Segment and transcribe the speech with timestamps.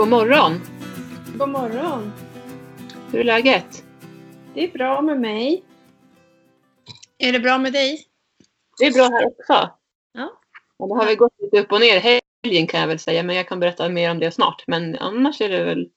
[0.00, 0.60] God morgon!
[1.38, 2.12] God morgon!
[3.12, 3.84] Hur är läget?
[4.54, 5.64] Det är bra med mig.
[7.18, 8.06] Är det bra med dig?
[8.78, 9.70] Det är bra här också.
[10.12, 10.40] Ja.
[10.76, 13.36] Och det har väl gått lite upp och ner helgen kan jag väl säga, men
[13.36, 14.64] jag kan berätta mer om det snart.
[14.66, 15.88] Men annars är det väl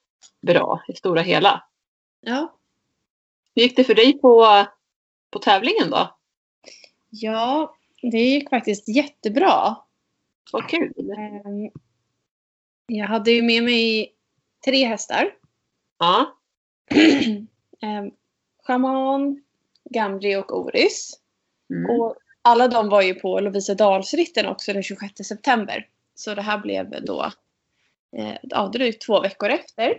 [0.42, 1.64] bra i stora hela.
[2.22, 2.58] Ja.
[3.56, 4.66] Hur gick det för dig på,
[5.32, 6.18] på tävlingen då?
[7.10, 9.76] Ja, det gick faktiskt jättebra.
[10.52, 10.94] Vad kul!
[12.86, 14.14] Jag hade ju med mig
[14.66, 15.36] tre hästar.
[16.00, 16.38] Ja,
[17.82, 18.12] Ehm,
[18.64, 19.44] Shaman,
[19.90, 21.20] Gamri och Oris.
[21.70, 21.90] mm.
[22.00, 25.90] Och alla de var ju på Lovisedalsritten också den 26 september.
[26.16, 27.32] Så det här blev då
[28.18, 29.98] eh, ja, drygt två veckor efter.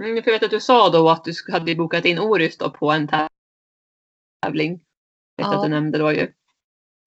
[0.00, 2.90] Mm, jag vet att du sa då att du hade bokat in Orust då på
[2.92, 3.08] en
[4.42, 4.80] tävling.
[5.36, 5.56] Jag vet Ja.
[5.58, 6.32] att du nämnde var ju.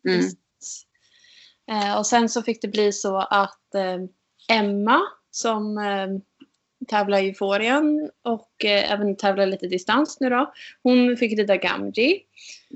[0.09, 0.25] Mm.
[1.71, 3.97] Eh, och sen så fick det bli så att eh,
[4.49, 6.07] Emma som eh,
[6.87, 10.53] tävlar i Euforian och eh, även tävlar lite distans nu då.
[10.83, 12.23] Hon fick rida Gamji.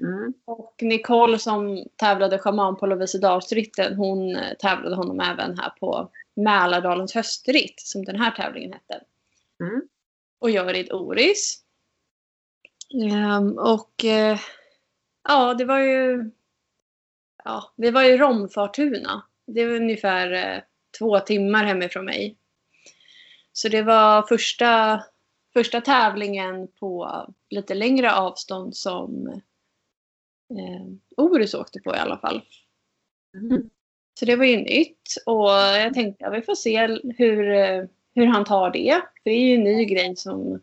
[0.01, 0.33] Mm.
[0.45, 7.15] Och Nicole som tävlade schaman på Lovisedalsritten hon eh, tävlade honom även här på Mälardalens
[7.15, 9.03] höstritt som den här tävlingen hette.
[9.59, 9.81] Mm.
[10.39, 11.63] Och jag rid Oris.
[12.93, 14.39] Ehm, och eh,
[15.27, 16.31] ja, det var ju
[17.43, 19.23] ja, vi var i Romfartuna.
[19.47, 20.61] Det var ungefär eh,
[20.99, 22.37] två timmar hemifrån mig.
[23.53, 25.03] Så det var första,
[25.53, 27.11] första tävlingen på
[27.49, 29.27] lite längre avstånd som
[30.49, 30.85] eh,
[31.17, 32.41] Orus åkte på i alla fall.
[33.35, 33.69] Mm.
[34.19, 37.43] Så det var ju nytt och jag tänkte att vi får se hur,
[38.15, 39.01] hur han tar det.
[39.23, 40.61] För det är ju en ny grej som,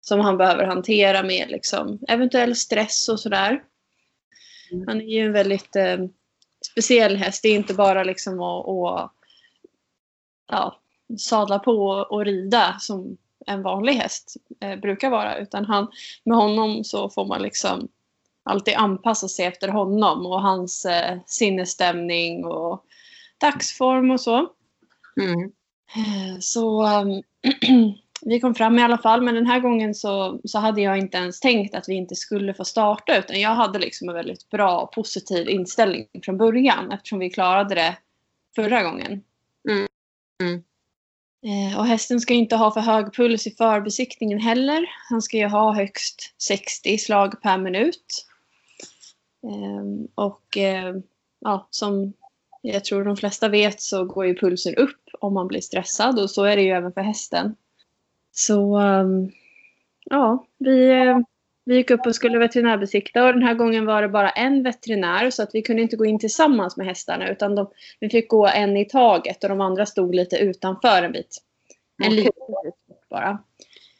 [0.00, 3.62] som han behöver hantera med liksom, eventuell stress och sådär.
[4.72, 4.88] Mm.
[4.88, 5.98] Han är ju en väldigt eh,
[6.70, 7.42] speciell häst.
[7.42, 9.12] Det är inte bara liksom att, att
[10.50, 10.80] ja,
[11.18, 13.16] sadla på och, rida som
[13.46, 15.36] en vanlig häst eh, brukar vara.
[15.36, 15.86] Utan han,
[16.24, 17.88] med honom så får man liksom
[18.42, 22.84] alltid anpassa sig efter honom och hans eh, sinnesstämning och
[23.40, 24.48] dagsform och så.
[25.20, 25.52] Mm.
[25.96, 27.22] Eh, Så um,
[28.22, 31.16] vi kom fram i alla fall, men den här gången så, så hade jag inte
[31.16, 34.80] ens tänkt att vi inte skulle få starta, utan jag hade liksom en väldigt bra
[34.80, 37.96] och positiv inställning från början eftersom vi klarade det
[38.54, 39.22] förra gången.
[40.42, 40.62] Mm.
[41.46, 44.86] Eh, Och hästen ska ju inte ha för hög puls i förbesiktningen heller.
[45.10, 48.26] Han ska ju ha högst 60 slag per minut.
[49.46, 50.94] Ehm, och eh,
[51.40, 52.12] ja, som
[52.62, 56.30] jag tror de flesta vet så går ju pulsen upp om man blir stressad och
[56.30, 57.56] så är det ju även för hästen.
[58.32, 59.30] Så ehm,
[60.04, 61.18] ja, vi, eh,
[61.64, 65.30] vi gick upp och skulle veterinärbesikta och den här gången var det bara en veterinär
[65.30, 68.46] så att vi kunde inte gå in tillsammans med hästarna utan de, vi fick gå
[68.46, 71.38] en i taget och de andra stod lite utanför en bit.
[72.02, 72.16] En Okej.
[72.16, 72.32] liten
[72.64, 73.38] bit bara.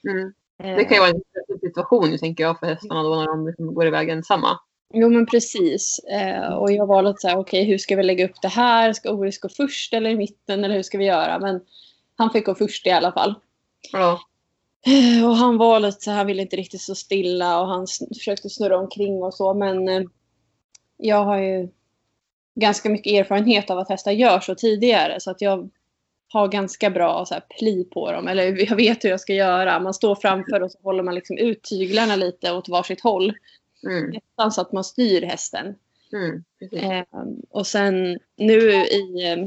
[0.09, 0.33] Mm.
[0.62, 3.75] Eh, Det kan ju vara en situation tänker jag för hästarna då när de liksom
[3.75, 4.59] går iväg ensamma.
[4.94, 5.99] Jo men precis.
[5.99, 8.93] Eh, och jag var lite så här, okej hur ska vi lägga upp det här?
[8.93, 11.39] Ska Oris gå först eller i mitten eller hur ska vi göra?
[11.39, 11.61] Men
[12.17, 13.34] han fick gå först i alla fall.
[13.93, 14.21] Ja.
[14.87, 17.87] Eh, och han var lite så han ville inte riktigt stå stilla och han
[18.19, 19.54] försökte snurra omkring och så.
[19.54, 20.03] Men eh,
[20.97, 21.69] jag har ju
[22.54, 25.20] ganska mycket erfarenhet av att hästar gör så tidigare.
[25.20, 25.70] Så att jag
[26.32, 28.28] har ganska bra så här, pli på dem.
[28.28, 29.81] Eller jag vet hur jag ska göra.
[29.81, 33.32] Man står framför och så håller man liksom ut tyglarna lite åt varsitt håll.
[33.87, 34.10] Mm.
[34.10, 35.75] Nästan så att man styr hästen.
[36.12, 36.44] Mm.
[36.72, 37.04] Eh,
[37.50, 39.47] och sen nu i eh,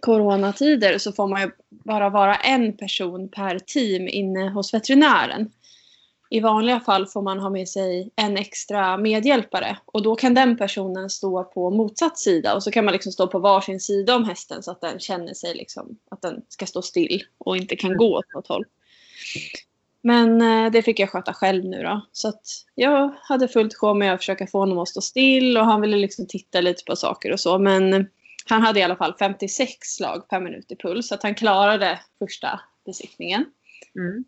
[0.00, 5.50] coronatider så får man ju bara vara en person per team inne hos veterinären.
[6.32, 10.56] I vanliga fall får man ha med sig en extra medhjälpare och då kan den
[10.56, 14.24] personen stå på motsatt sida och så kan man liksom stå på varsin sida om
[14.24, 17.96] hästen så att den känner sig liksom att den ska stå still och inte kan
[17.96, 18.64] gå åt något håll.
[20.02, 22.06] Men eh, det fick jag sköta själv nu då.
[22.12, 22.42] Så att
[22.74, 25.96] jag hade fullt sjå med att försöka få honom att stå still och han ville
[25.96, 27.58] liksom titta lite på saker och så.
[27.58, 28.02] Men eh,
[28.50, 32.00] han hade i alla fall 56 slag per minut i puls så att han klarade
[32.18, 33.44] första besiktningen.
[33.94, 34.24] Mm.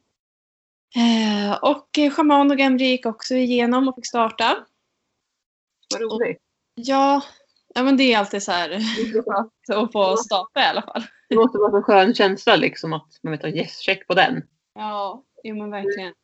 [0.96, 4.66] Eh, och Shaman och Gamri gick också igenom och fick starta.
[5.92, 6.38] Vad roligt.
[6.74, 7.22] Ja,
[7.74, 8.70] ja men det är alltid så här
[9.72, 11.02] att få starta i alla fall.
[11.28, 14.42] Det måste vara en skön känsla liksom att man vet att yes, check på den.
[14.74, 16.14] Ja, jo men verkligen.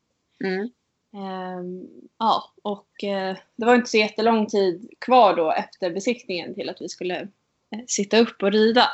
[0.44, 0.70] Mm.
[1.14, 6.68] Ehm, ja, och eh, det var inte så jättelång tid kvar då efter besiktningen till
[6.68, 7.28] att vi skulle
[7.86, 8.90] sitta upp och rida.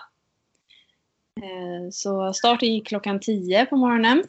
[1.43, 4.25] Eh, så starten gick klockan 10 på morgonen.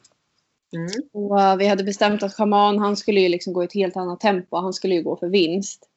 [0.76, 0.90] Mm.
[1.14, 3.98] Och eh, vi hade bestämt att Shaman han skulle ju liksom gå i ett helt
[3.98, 4.58] annat tempo.
[4.58, 5.90] Han skulle ju gå för vinst.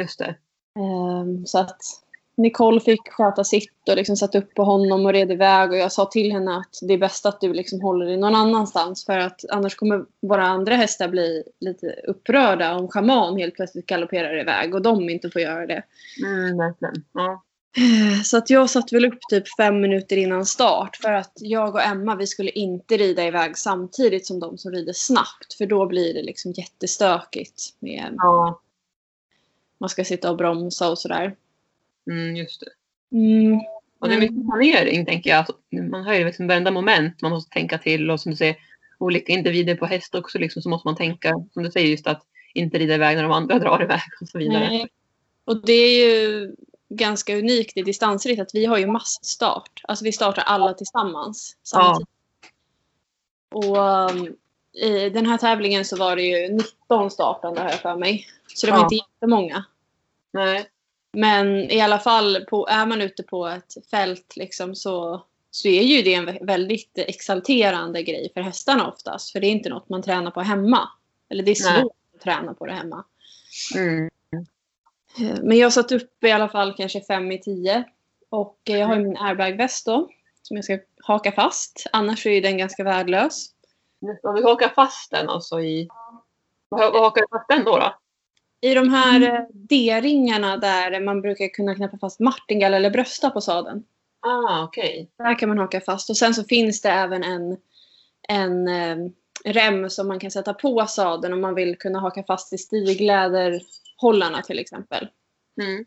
[0.00, 0.34] Just det.
[0.78, 1.80] Ehm, så att
[2.36, 5.70] Nicole fick sköta sitt och liksom satt upp på honom och red iväg.
[5.70, 8.34] Och jag sa till henne att det är bäst att du liksom håller dig någon
[8.34, 9.04] annanstans.
[9.04, 14.40] För att annars kommer våra andra hästar bli lite upprörda om schaman helt plötsligt galopperar
[14.40, 15.82] iväg och de inte får göra det.
[16.24, 17.04] Mm, verkligen.
[17.12, 17.42] Ja.
[18.24, 21.82] Så att jag satt väl upp typ fem minuter innan start för att jag och
[21.82, 26.14] Emma vi skulle inte rida iväg samtidigt som de som rider snabbt för då blir
[26.14, 27.62] det liksom jättestökigt.
[27.78, 28.60] Med, ja.
[29.80, 31.36] Man ska sitta och bromsa och sådär.
[32.10, 32.70] Mm, just det.
[33.16, 33.60] Mm.
[33.98, 35.46] Och det är mycket planering tänker jag.
[35.90, 38.56] Man har ju liksom varenda moment man måste tänka till och som du säger
[38.98, 42.22] olika individer på häst också liksom, så måste man tänka som du säger just att
[42.54, 44.68] inte rida iväg när de andra drar iväg och så vidare.
[44.68, 44.88] Nej.
[45.44, 46.54] Och det är ju
[46.88, 49.80] ganska unikt i distansritt att vi har ju massstart.
[49.82, 52.08] Alltså vi startar alla tillsammans samtidigt.
[53.50, 53.58] Ja.
[53.58, 54.36] Och um,
[54.72, 58.26] i den här tävlingen så var det ju 19 startande jag för mig.
[58.54, 58.84] Så det var ja.
[58.84, 59.64] inte jättemånga.
[60.32, 60.68] Nej.
[61.12, 65.82] Men i alla fall, på, är man ute på ett fält liksom så, så är
[65.82, 69.32] ju det en väldigt exalterande grej för hästarna oftast.
[69.32, 70.88] För det är inte något man tränar på hemma.
[71.30, 72.14] Eller det är svårt Nej.
[72.14, 73.04] att träna på det hemma.
[73.76, 74.10] Mm.
[75.42, 77.84] Men jag satt upp i alla fall kanske fem i tio.
[78.30, 80.08] Och jag har min airbagväst då.
[80.42, 81.86] Som jag ska haka fast.
[81.92, 83.46] Annars är den ganska värdelös.
[84.22, 85.88] Om vi hakar fast den alltså i...
[86.68, 87.78] Vad hakar du fast den då?
[87.78, 87.94] då?
[88.60, 89.46] I de här mm.
[89.52, 93.84] D-ringarna där man brukar kunna knäppa fast martingall eller brösta på sadeln.
[94.20, 95.10] Ah, okej.
[95.16, 95.26] Okay.
[95.26, 96.10] Där kan man haka fast.
[96.10, 97.56] Och sen så finns det även en,
[98.28, 98.96] en eh,
[99.44, 102.58] rem som man kan sätta på sadeln om man vill kunna haka fast i
[103.98, 105.08] stigläderhållarna till exempel.
[105.62, 105.84] Mm.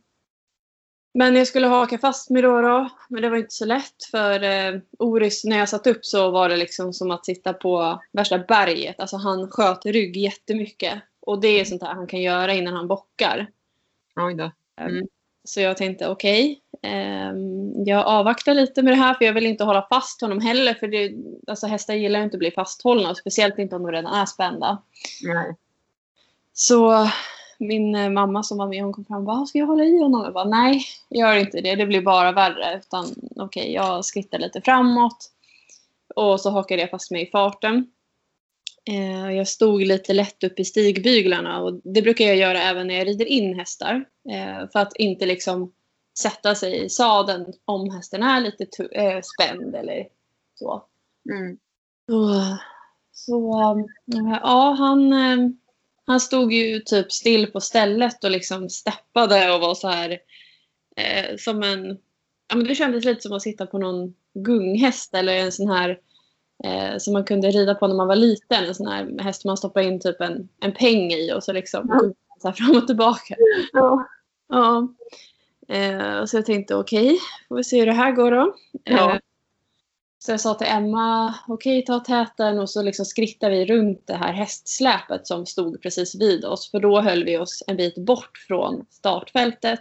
[1.13, 2.89] Men jag skulle haka fast mig då, då.
[3.09, 6.49] Men det var inte så lätt för eh, Oris, när jag satt upp så var
[6.49, 8.99] det liksom som att sitta på värsta berget.
[8.99, 11.01] Alltså han sköt rygg jättemycket.
[11.21, 13.47] Och det är sånt där han kan göra innan han bockar.
[14.15, 14.51] Oj då.
[14.81, 15.07] Mm.
[15.43, 17.33] Så jag tänkte okej, okay, eh,
[17.85, 20.73] jag avvaktar lite med det här för jag vill inte hålla fast honom heller.
[20.73, 21.13] För det,
[21.47, 24.83] alltså hästar gillar inte att bli fasthållna, speciellt inte om de redan är spända.
[25.23, 25.55] Nej.
[26.53, 27.09] Så
[27.61, 30.01] min eh, mamma som var med hon kom fram och bara, ska jag hålla i
[30.01, 30.23] honom?
[30.23, 31.75] Jag bara, nej, gör inte det.
[31.75, 32.77] Det blir bara värre.
[32.77, 33.05] Utan
[33.35, 35.31] okej, okay, jag skrittar lite framåt.
[36.15, 37.91] Och så hakade jag fast mig i farten.
[38.89, 42.95] Eh, jag stod lite lätt upp i stigbyglarna och det brukar jag göra även när
[42.95, 44.05] jag rider in hästar.
[44.29, 45.71] Eh, för att inte liksom
[46.19, 50.07] sätta sig i sadeln om hästen är lite äh, spänd eller
[50.55, 50.83] så.
[51.29, 51.57] Mm.
[52.05, 52.41] Så,
[53.13, 53.53] så
[54.43, 55.13] ja, han,
[56.07, 60.19] han stod ju typ still på stället och liksom steppade och var så här
[60.95, 61.97] eh, som en...
[62.49, 65.99] Ja, men det kändes lite som att sitta på någon gunghäst eller en sån här
[66.63, 68.65] eh, som man kunde rida på när man var liten.
[68.65, 71.91] En sån här häst man stoppar in typ en, en peng i och så liksom
[71.91, 72.13] mm.
[72.41, 73.35] så här fram och tillbaka.
[73.73, 74.07] Ja.
[74.49, 74.87] ja.
[75.67, 78.55] Eh, och så jag tänkte okej, okay, får vi se hur det här går då.
[78.83, 79.19] Ja.
[80.23, 84.07] Så jag sa till Emma, okej okay, ta täten och så liksom skrittar vi runt
[84.07, 86.71] det här hästsläpet som stod precis vid oss.
[86.71, 89.79] För då höll vi oss en bit bort från startfältet.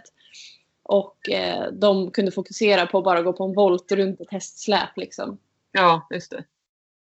[0.83, 4.97] Och eh, de kunde fokusera på att bara gå på en volt runt ett hästsläp.
[4.97, 5.37] Liksom.
[5.71, 6.43] Ja, just det.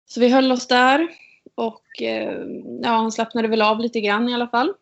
[0.06, 1.08] Så vi höll oss där.
[1.54, 2.40] Och eh,
[2.82, 4.74] ja, han slappnade väl av lite grann i alla fall.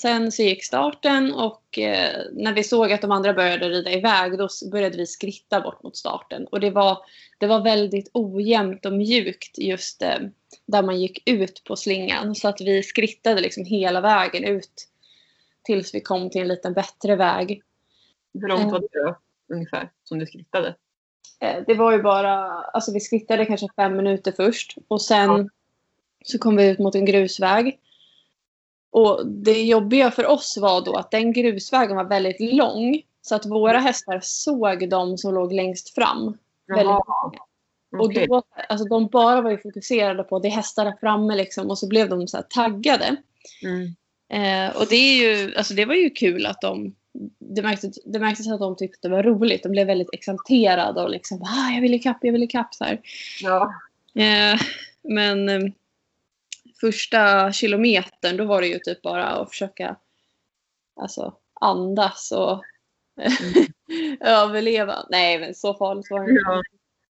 [0.00, 4.38] Sen så gick starten och eh, när vi såg att de andra började rida iväg
[4.38, 6.46] då började vi skritta bort mot starten.
[6.46, 6.98] Och det var,
[7.38, 10.18] det var väldigt ojämnt och mjukt just eh,
[10.66, 12.34] där man gick ut på slingan.
[12.34, 14.88] Så att vi skrittade liksom hela vägen ut
[15.62, 17.62] tills vi kom till en liten bättre väg.
[18.34, 19.18] Hur långt var det då,
[19.54, 20.74] ungefär som du skrittade?
[21.40, 25.48] Eh, det var ju bara, alltså vi skrittade kanske fem minuter först och sen ja.
[26.24, 27.78] så kom vi ut mot en grusväg.
[28.90, 33.02] Och det jobbiga för oss var då att den grusvägen var väldigt lång.
[33.22, 36.38] Så att våra hästar såg de som låg längst fram.
[36.68, 36.96] Väldigt
[37.98, 38.26] okay.
[38.26, 41.78] Och då, alltså de bara var ju fokuserade på det hästar där framme liksom, och
[41.78, 43.16] så blev de så taggade.
[43.62, 43.94] Mm.
[44.32, 46.94] Eh, och det, är ju, alltså det var ju kul att de
[47.38, 49.62] det märktes, det märktes att de tyckte det var roligt.
[49.62, 52.74] De blev väldigt exalterade och liksom ah, jag vill ikapp, jag vill ikapp.
[52.74, 53.00] Så här.
[53.42, 53.74] Ja.
[54.14, 54.60] Eh,
[55.02, 55.72] men eh,
[56.80, 59.96] första kilometern då var det ju typ bara att försöka
[61.00, 62.62] alltså, andas och
[63.20, 63.66] mm.
[64.20, 65.06] överleva.
[65.10, 66.42] Nej men så farligt var det inte.
[66.44, 66.62] Ja.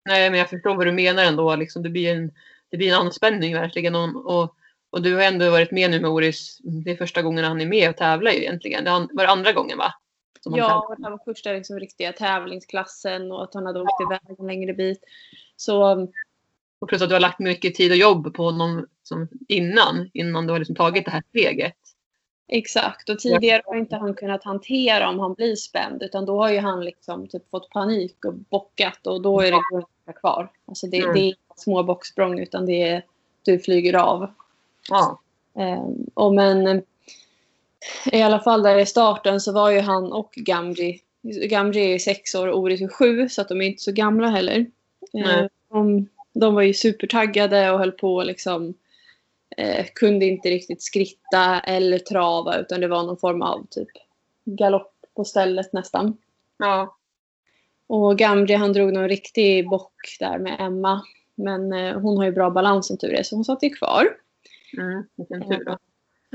[0.06, 1.56] Nej men jag förstår vad du menar ändå.
[1.56, 2.32] Liksom, det, blir en,
[2.70, 3.96] det blir en anspänning verkligen.
[3.96, 4.56] Och, och,
[4.90, 6.58] och du har ändå varit med nu med Oris.
[6.64, 8.84] Det är första gången han är med och tävlar ju egentligen.
[8.84, 9.94] Det var det andra gången va?
[10.44, 14.06] ja, det var första liksom, riktiga tävlingsklassen och att han hade åkt ja.
[14.06, 15.04] iväg en längre bit.
[15.56, 16.08] Så
[16.86, 20.48] och plus att du har lagt mycket tid och jobb på honom som innan, innan
[20.48, 21.76] du har liksom tagit det här steget.
[22.48, 26.52] Exakt, och tidigare har inte han kunnat hantera om han blir spänd utan då har
[26.52, 30.52] ju han liksom typ fått panik och bockat och då är det inte kvar.
[30.68, 31.14] Alltså det, Mm.
[31.14, 33.04] det är inga små bocksprång utan det är
[33.44, 34.32] du flyger av.
[34.90, 35.20] Ja.
[35.58, 36.82] Eh, och men eh,
[38.12, 41.02] i alla fall där i starten så var ju han och Gamji.
[41.22, 44.28] Gamji är sex år och Oris är sju så att de är inte så gamla
[44.28, 44.58] heller.
[44.60, 44.66] Eh,
[45.14, 45.50] Nej.
[46.36, 48.74] De, var ju supertaggade och höll på liksom
[49.58, 53.90] eh, kunde inte riktigt skritta eller trava utan det var någon form av typ
[54.46, 56.18] galopp på stället nästan.
[56.58, 56.98] Ja.
[57.88, 61.02] Och Gamji han drog någon riktig bock där med Emma.
[61.36, 64.08] Men eh, hon har ju bra balans som tur är så hon satt ju kvar.
[64.78, 65.04] Mm.
[65.16, 65.78] Vilken tur då.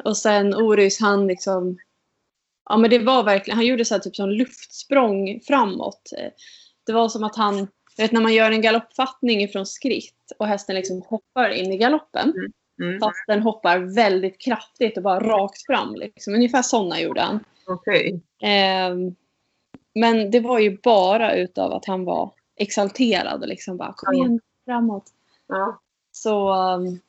[0.05, 1.79] Och sen Orys han liksom
[2.65, 6.13] Ja men det var verkligen, han gjorde så här typ som luftsprång framåt.
[6.19, 6.31] Eh,
[6.87, 7.69] Det var som att han,
[8.01, 11.77] jag vet när man gör en galoppfattning ifrån skritt och hästen liksom hoppar in i
[11.77, 12.35] galoppen.
[12.83, 13.01] Mm.
[13.01, 15.95] Fast den hoppar väldigt kraftigt och bara rakt fram.
[15.95, 16.35] Liksom.
[16.35, 17.45] Ungefär sådana gjorde han.
[17.67, 18.21] Okej.
[18.43, 19.15] Ehm,
[19.95, 24.41] men det var ju bara utav att han var exalterad och liksom bara kom igen
[24.65, 25.05] framåt.
[25.47, 25.81] Ja.
[26.13, 27.01] Så um,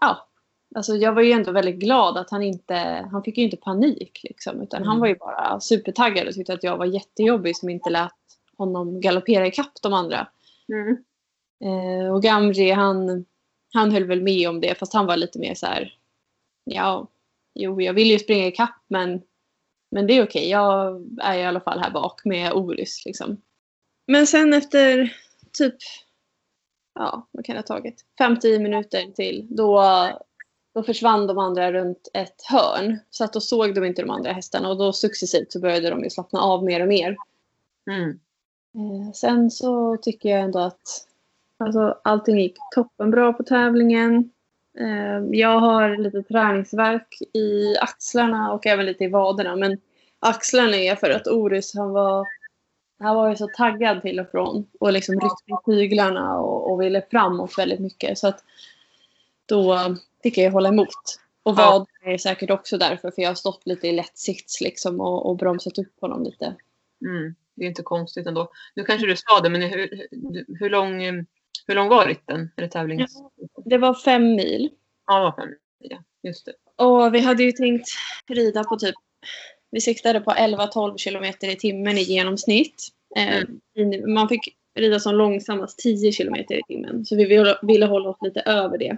[0.00, 0.26] ja,
[0.74, 2.74] alltså jag var ju ändå väldigt glad att han inte,
[3.10, 4.62] han fick ju inte panik liksom.
[4.62, 5.00] Utan han Mm.
[5.00, 8.12] var ju bara supertaggad och tyckte att jag var jättejobbig som inte lät
[8.58, 10.28] honom galoppera ikapp de andra.
[10.68, 10.96] Mm.
[11.64, 13.24] Eh, och Gamji han,
[13.72, 15.94] han höll väl med om det fast han var lite mer så här.
[16.64, 17.08] Ja,
[17.54, 19.22] jo jag vill ju springa ikapp men,
[19.90, 20.50] men det är okej.
[20.50, 23.42] Jag är i alla fall här bak med Orys liksom.
[24.06, 25.16] Men sen efter
[25.52, 25.76] typ,
[26.94, 28.04] ja vad kan det ha tagit?
[28.20, 29.82] 5-10 minuter till då,
[30.74, 32.98] då försvann de andra runt ett hörn.
[33.10, 36.04] Så att då såg de inte de andra hästarna och då successivt så började de
[36.04, 37.16] ju slappna av mer och mer.
[37.90, 38.20] Mm.
[38.76, 41.06] Eh, sen så tycker jag ändå att
[41.58, 44.30] alltså, allting gick toppenbra på tävlingen.
[44.78, 49.56] Eh, jag har lite träningsverk i axlarna och även lite i vaderna.
[49.56, 49.78] Men
[50.18, 52.26] axlarna är för att Orus han var,
[52.98, 54.66] han var ju så taggad till och från.
[54.80, 58.18] Och liksom ryckte i tyglarna och, och ville framåt väldigt mycket.
[58.18, 58.44] Så att
[59.46, 59.78] då
[60.22, 61.20] fick jag hålla emot.
[61.42, 63.10] Och vaderna är säkert också därför.
[63.10, 66.54] För jag har stått lite i lätt sits liksom och, och bromsat upp honom lite.
[67.04, 67.34] Mm.
[67.54, 68.50] Det är inte konstigt ändå.
[68.74, 70.06] Nu kanske du sa det, men hur,
[70.58, 71.00] hur, lång,
[71.66, 72.50] hur lång var ritten?
[72.56, 73.16] Eller tävlings...
[73.64, 74.70] Det var fem mil.
[75.06, 75.54] Ja, det var fem.
[75.78, 76.52] Ja, just det.
[76.84, 77.88] Och vi hade ju tänkt
[78.28, 78.94] rida på typ,
[79.70, 82.88] vi siktade på 11-12 kilometer i timmen i genomsnitt.
[83.16, 83.42] Eh,
[83.74, 87.04] in- Man fick rida som långsammast 10 kilometer i timmen.
[87.04, 88.96] Så vi ville, ville hålla oss lite över det.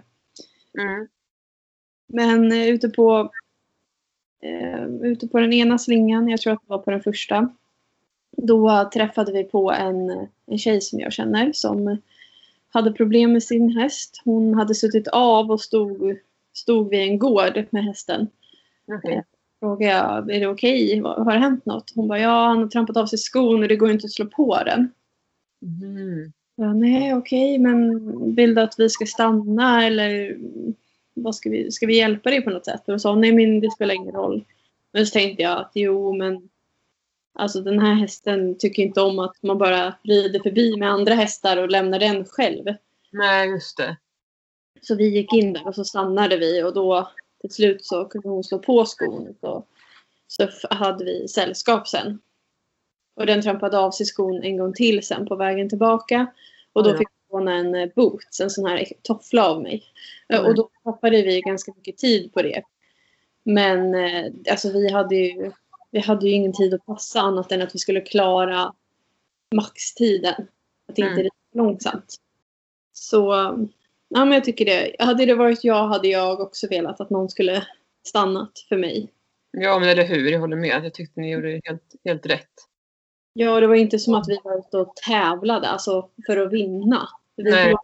[0.79, 1.09] Mm.
[2.09, 3.33] Men eh, ute på
[4.43, 7.55] eh, ute på den ena slingan, jag tror att det var på den första.
[8.43, 11.99] Då träffade vi på en, en tjej som jag känner som
[12.71, 14.23] hade problem med sin häst.
[14.25, 16.19] Hon hade suttit av och stod,
[16.53, 18.29] stod vid en gård med hästen.
[18.87, 19.25] Okej.
[19.61, 21.01] Frågade jag, är det okej?
[21.01, 21.93] Har har det hänt något?
[21.95, 24.27] Hon bara, ja han har trampat av sig skon och det går inte att slå
[24.27, 24.91] på den.
[25.63, 26.33] Mm.
[26.57, 30.39] Ja, nej, okej, men vill du att vi ska stanna eller
[31.15, 32.89] vad ska vi, ska vi hjälpa dig på något sätt?
[32.89, 34.45] Och sa nej men det spelar ingen roll.
[34.93, 36.49] Men så tänkte jag att jo, men
[37.39, 41.57] alltså den här hästen tycker inte om att man bara rider förbi med andra hästar
[41.57, 42.65] och lämnar den själv.
[43.11, 43.97] Nej, just det.
[44.83, 48.29] Så vi gick in där och så stannade vi och då till slut så kunde
[48.29, 49.35] hon slå på skon.
[49.41, 49.65] Så,
[50.29, 52.21] så hade vi sällskap sen.
[53.17, 56.27] Och den trampade av sig skon en gång till sen på vägen tillbaka.
[56.73, 59.85] Och då fick hon en eh, boots, en sån här toffla av mig.
[60.29, 60.51] Eh, Mm.
[60.51, 62.63] Och då tappade vi ganska mycket tid på det.
[63.43, 65.53] Men eh, alltså vi hade ju,
[65.91, 68.73] vi hade ju ingen tid att passa annat än att vi skulle klara
[69.55, 70.49] maxtiden.
[70.89, 71.19] Att inte Mm.
[71.19, 72.17] rida långsamt.
[72.93, 73.33] Så
[74.09, 74.97] ja, men jag tycker det.
[74.99, 77.67] Hade det varit jag hade jag också velat att någon skulle
[78.07, 79.13] stannat för mig.
[79.51, 80.31] Ja, men eller hur.
[80.33, 80.85] Jag håller med.
[80.85, 82.51] Jag tyckte ni gjorde helt, helt rätt.
[83.33, 87.09] Ja, det var inte som att vi var ute och tävlade alltså för att vinna.
[87.37, 87.53] Vi Nej.
[87.53, 87.83] förlorade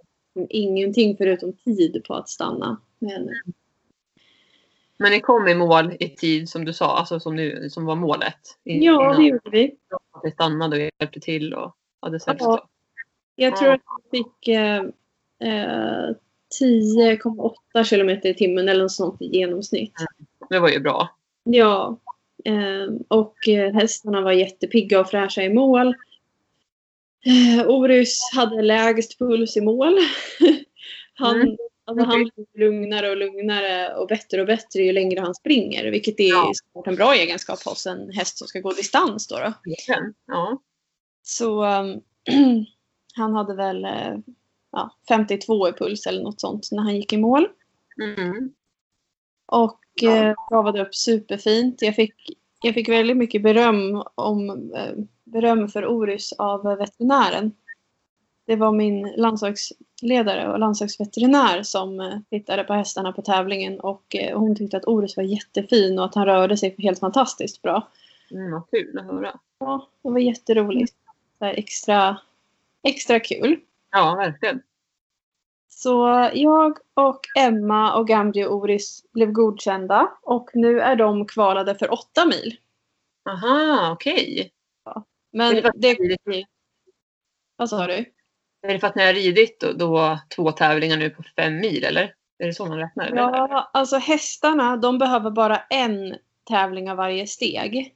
[0.50, 2.80] ingenting förutom tid på att stanna.
[2.98, 3.30] Men,
[5.04, 7.96] Men ni kom i mål i tid som du sa, alltså som, nu, som var
[7.96, 8.34] målet.
[8.64, 9.74] I- ja, innan det gjorde vi.
[10.24, 12.70] Ni stannade och hjälpte till och hade sällskap.
[13.34, 13.74] Jag tror Ja.
[13.74, 13.80] att
[14.10, 14.76] vi fick eh,
[15.40, 16.10] eh,
[16.60, 19.92] 10,8 kilometer i timmen eller något sånt i genomsnitt.
[20.50, 21.08] Det var ju bra.
[21.44, 21.98] Ja.
[22.44, 25.94] Eh, och eh, hästarna var jättepigga och fräscha i mål.
[27.26, 29.98] Eh, Orus hade lägst puls i mål.
[31.14, 31.56] han, Mm.
[31.84, 35.90] Alltså, han blir lugnare och lugnare och bättre och bättre ju längre han springer.
[35.90, 36.50] Vilket är Ja.
[36.54, 39.28] såklart en bra egenskap hos en häst som ska gå distans.
[39.28, 39.52] Då, då.
[40.26, 40.58] Ja.
[41.22, 42.00] Så um,
[43.14, 44.16] han hade väl eh,
[44.72, 47.48] ja, 52 i puls eller något sånt när han gick i mål.
[48.02, 48.54] Mm.
[49.46, 51.82] Och eh, travade upp superfint.
[51.82, 52.14] Jag fick,
[52.62, 54.92] jag fick väldigt mycket beröm, om, eh,
[55.24, 57.52] beröm för Orys av veterinären.
[58.46, 64.38] Det var min landslagsledare och landslagsveterinär som eh, tittade på hästarna på tävlingen och eh,
[64.38, 67.88] hon tyckte att Orys var jättefin och att han rörde sig helt fantastiskt bra.
[68.30, 69.40] Mm, vad kul att höra.
[69.58, 70.94] Ja, det var jätteroligt.
[71.38, 72.16] Så extra,
[72.82, 73.60] extra kul.
[73.90, 74.62] Ja, verkligen.
[75.68, 81.74] Så jag och Emma och Gambri och Oris blev godkända och nu är de kvalade
[81.74, 82.56] för åtta mil.
[83.28, 84.50] Aha, okej.
[85.32, 86.44] Men Det var det...
[87.56, 88.04] Vad sa du?
[88.64, 91.84] Är det för att ni har ridit då, då två tävlingar nu på fem mil
[91.84, 92.12] eller?
[92.38, 93.12] Är det så man räknar?
[93.14, 96.16] Ja, alltså hästarna de behöver bara en
[96.48, 97.94] tävling av varje steg.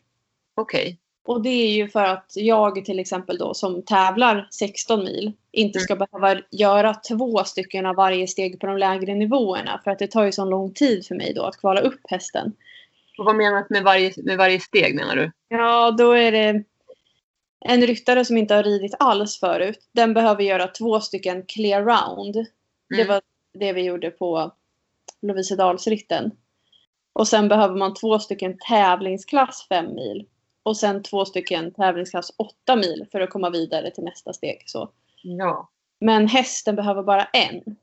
[0.57, 0.99] Okej.
[1.27, 5.79] Och det är ju för att jag till exempel då som tävlar 16 mil inte
[5.81, 9.81] ska behöva göra två stycken av varje steg på de lägre nivåerna.
[9.85, 12.53] För att det tar ju så lång tid för mig då att kvala upp hästen.
[13.19, 15.33] Och vad menar du med varje, med varje steg menar du?
[15.49, 16.65] Ja, då är det
[17.61, 19.88] en ryttare som inte har ridit alls förut.
[19.93, 22.35] Den behöver göra två stycken clear round.
[22.88, 23.09] Det Mm.
[23.09, 23.21] var
[23.59, 24.53] det vi gjorde på
[25.23, 26.31] Lovisedalsritten.
[27.12, 30.27] Och sen behöver man två stycken tävlingsklass 5 mil.
[30.62, 34.62] Och sen två stycken tävlingsklass 8 mil för att komma vidare till nästa steg.
[34.67, 34.91] Så.
[35.23, 35.69] Ja.
[36.00, 37.77] Men hästen behöver bara en.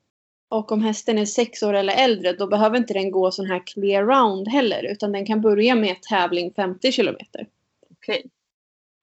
[0.50, 3.68] Och om hästen är sex år eller äldre då behöver inte den gå sån här
[3.68, 4.84] clear round heller.
[4.84, 7.48] Utan den kan börja med tävling 50 kilometer.
[7.92, 8.26] Okej.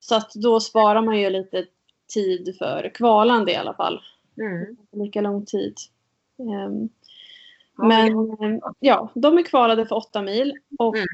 [0.04, 1.66] Så att då sparar man ju lite
[2.14, 4.00] tid för kvalande i alla fall.
[4.38, 4.76] Mm.
[4.92, 5.75] Lika lång tid.
[6.38, 6.88] Ehm,
[7.76, 8.09] Ja, men
[8.42, 10.54] ehm, ja, de är kvalade för åtta mil.
[10.78, 11.06] Och Mm.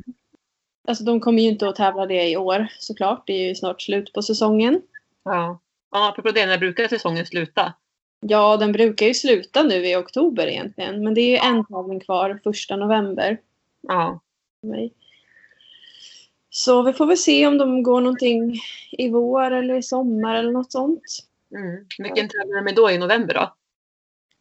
[0.89, 3.23] alltså, de kommer ju inte att tävla det i år såklart.
[3.27, 4.83] Det är ju snart slut på säsongen.
[5.23, 5.59] Ja.
[5.91, 7.73] ja, apropå det, när brukar säsongen sluta?
[8.21, 11.05] Ja, den brukar ju sluta nu i oktober egentligen.
[11.05, 13.39] Men det är ju en tävling kvar, första november.
[13.81, 14.21] Ja.
[14.61, 14.93] för mig.
[16.51, 18.55] Så vi får väl se om de går någonting
[18.91, 21.03] i vår eller i sommar eller något sånt.
[21.55, 21.87] Mm.
[21.99, 23.55] Vilken tävlar de med då i november då?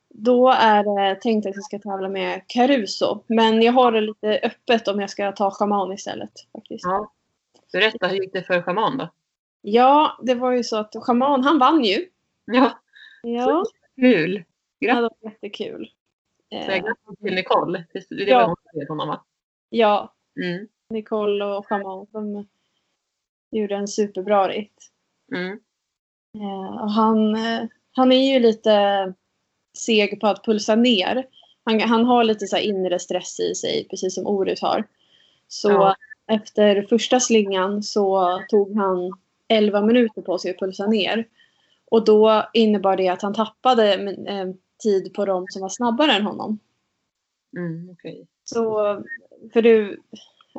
[0.10, 3.24] Då är det tänkt att jag ska tävla med Caruso.
[3.28, 6.32] Men jag har det lite öppet om jag ska ta schaman istället.
[6.54, 6.86] Faktiskt.
[6.86, 7.12] Ja.
[7.74, 9.10] Berätta, hur gick det för schaman då?
[9.62, 12.06] Ja, det var ju så att schaman, han vann ju.
[12.46, 12.80] Ja,
[13.24, 13.64] Ja,
[13.96, 14.44] kul.
[14.80, 15.92] det var jättekul.
[16.50, 17.86] Så jag Eh, grattis till Nicole.
[17.94, 18.38] Det det Ja.
[18.40, 18.56] var hon
[18.88, 19.24] som honom va?
[19.70, 20.68] ja, Mm.
[20.90, 22.48] Nicole och schaman, de
[23.52, 24.92] gjorde en superbra ritt.
[25.36, 25.60] Mm.
[26.36, 29.14] Eh, och han, eh, han är ju lite
[29.78, 31.28] seg på att pulsa ner.
[31.64, 34.88] Han, han har lite så här inre stress i sig, precis som Orut har.
[35.48, 35.96] Så Ja.
[36.28, 39.12] efter första slingan så tog han
[39.48, 41.28] 11 minuter på sig att pulsa ner.
[41.92, 43.94] Och då innebar det att han tappade
[44.28, 44.48] eh,
[44.84, 46.60] tid på dem som var snabbare än honom.
[47.58, 48.28] Mm, okej.
[48.44, 48.64] Så,
[49.54, 50.02] för du,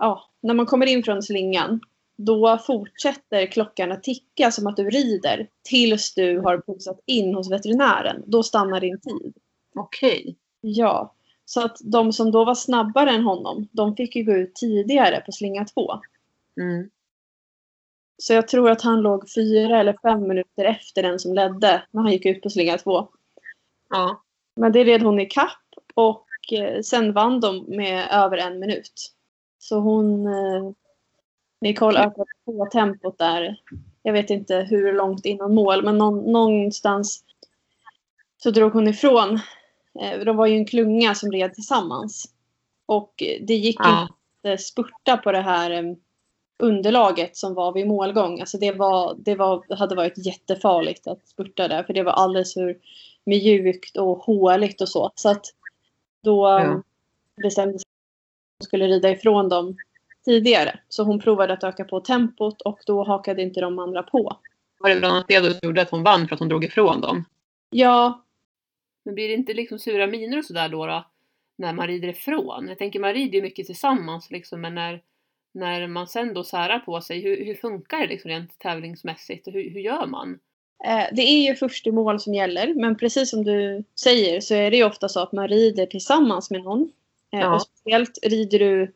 [0.00, 1.80] ja, när man kommer in från slingan
[2.18, 7.50] då fortsätter klockan att ticka som att du rider tills du har pulsat in hos
[7.50, 8.22] veterinären.
[8.26, 9.34] Då stannar din tid.
[9.74, 10.36] Okej.
[10.60, 14.54] Ja, så att de som då var snabbare än honom, de fick ju gå ut
[14.54, 15.92] tidigare på slinga två.
[16.60, 16.90] Mm.
[18.16, 22.02] Så jag tror att han låg fyra eller fem minuter efter den som ledde när
[22.02, 23.08] han gick ut på slinga två.
[23.90, 24.22] Ja.
[24.56, 29.14] Men det red hon i kapp och eh, sen vann de med över en minut.
[29.58, 30.70] Så hon, eh,
[31.60, 33.60] Nicole ökade på tempot där.
[34.02, 37.24] Jag vet inte hur långt innan mål men någon, någonstans
[38.42, 39.40] så drog hon ifrån.
[40.00, 42.24] Eh, de var ju en klunga som red tillsammans.
[42.86, 44.08] Och det gick Ja.
[44.42, 45.94] inte spurta på det här eh,
[46.58, 48.40] underlaget som var vid målgång.
[48.40, 52.54] Alltså det, var, det var, hade varit jättefarligt att spurta där för det var alldeles
[52.54, 52.78] för
[53.24, 55.10] mjukt och håligt och så.
[55.14, 55.46] Så att
[56.22, 56.82] då Ja.
[57.42, 57.78] bestämde
[58.64, 59.76] skulle rida ifrån dem
[60.24, 60.78] tidigare.
[60.88, 64.36] Så hon provade att öka på tempot och då hakade inte de andra på.
[64.78, 67.00] Var det bland annat det som gjorde att hon vann för att hon drog ifrån
[67.00, 67.24] dem?
[67.70, 68.24] Ja,
[69.04, 71.04] Men blir det inte liksom sura miner och sådär då, då?
[71.58, 72.68] När man rider ifrån?
[72.68, 75.02] Jag tänker man rider ju mycket tillsammans liksom men när,
[75.54, 79.46] när man sen då särar på sig, hur, hur funkar det liksom rent tävlingsmässigt?
[79.46, 80.38] Och hur, hur gör man?
[80.84, 84.54] Eh, Det är ju först i mål som gäller, men precis som du säger så
[84.54, 86.92] är det ju ofta så att man rider tillsammans med någon.
[87.32, 87.54] Eh, Ja.
[87.54, 88.92] Och speciellt rider du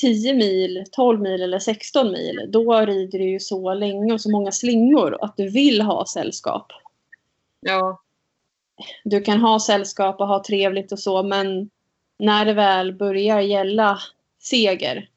[0.00, 4.30] 10 mil, 12 mil eller 16 mil, då rider du ju så länge och så
[4.30, 6.72] många slingor att du vill ha sällskap.
[7.60, 8.00] Ja.
[9.04, 11.70] Du kan ha sällskap och ha trevligt och så, men
[12.18, 13.98] när det väl börjar gälla
[14.40, 15.08] seger,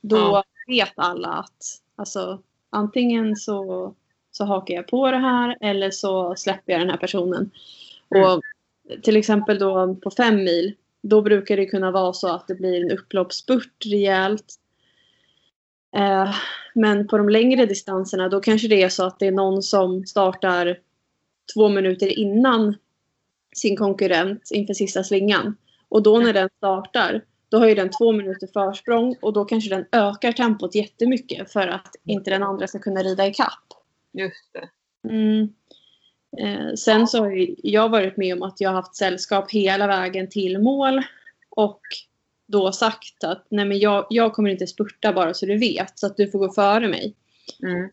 [0.00, 0.44] då Ja.
[0.66, 1.64] vet alla att
[1.96, 3.94] alltså, antingen så,
[4.30, 7.50] så hakar jag på det här eller så släpper jag den här personen.
[8.14, 8.24] Mm.
[8.26, 8.42] Och
[9.02, 12.84] till exempel då på fem mil, då brukar det kunna vara så att det blir
[12.84, 14.54] en upploppsspurt rejält.
[15.96, 16.34] Eh,
[16.74, 20.06] men på de längre distanserna då kanske det är så att det är någon som
[20.06, 20.78] startar
[21.54, 22.76] två minuter innan
[23.56, 25.56] sin konkurrent inför sista slingan.
[25.88, 29.70] Och då när den startar då har ju den två minuter försprång och då kanske
[29.70, 33.64] den ökar tempot jättemycket för att inte den andra ska kunna rida i kapp.
[34.12, 34.68] Just det.
[35.08, 35.48] Mm.
[36.38, 40.28] Eh, sen så har jag varit med om att jag har haft sällskap hela vägen
[40.28, 41.02] till mål
[41.50, 41.80] och
[42.48, 46.06] då sagt att nej men jag, jag kommer inte spurta bara så du vet så
[46.06, 47.14] att du får gå före mig.
[47.62, 47.84] Mm.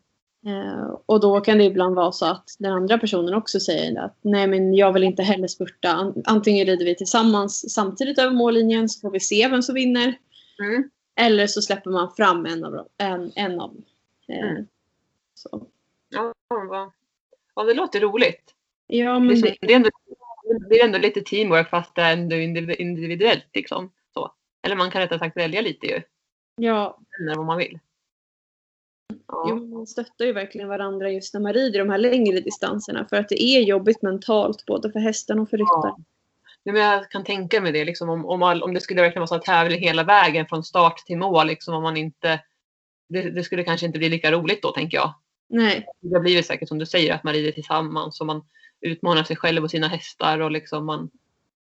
[0.48, 4.18] Eh, och då kan det ibland vara så att den andra personen också säger att
[4.22, 6.14] nej men jag vill inte heller spurta.
[6.26, 10.14] Antingen rider vi tillsammans samtidigt över mållinjen så får vi se vem som vinner.
[10.60, 10.90] Mm.
[11.20, 12.86] Eller så släpper man fram en av dem.
[12.98, 13.76] En, en av,
[14.28, 14.68] eh, Mm.
[15.34, 15.66] så.
[16.10, 16.34] Ja,
[16.70, 16.92] vad-
[17.58, 18.54] ja, det låter roligt.
[18.88, 19.90] Ja, Det, men är- det, är ändå,
[20.70, 23.92] det är ändå lite teamwork fast det är ändå indiv- individuellt liksom.
[24.14, 24.32] Så.
[24.66, 26.02] Eller man kan rättare sagt välja lite ju.
[26.56, 27.80] ja, När vad man vill.
[29.28, 29.46] Ja.
[29.50, 33.06] Jo, man stöttar ju verkligen varandra just när man rider de här längre distanserna.
[33.10, 36.06] För att det är jobbigt mentalt både för hästen och för ryttaren.
[36.64, 37.86] Ja, men jag kan tänka mig det.
[37.86, 40.64] Liksom, om, om, all, om det skulle verkligen vara så att tävling hela vägen från
[40.64, 41.48] start till mål.
[41.48, 42.40] Liksom, om man inte,
[43.10, 45.14] det, det skulle kanske inte bli lika roligt då tänker jag.
[45.50, 48.46] Nej, Det blir säkert som du säger att man rider tillsammans och man
[48.82, 51.10] utmanar sig själv och sina hästar och liksom man,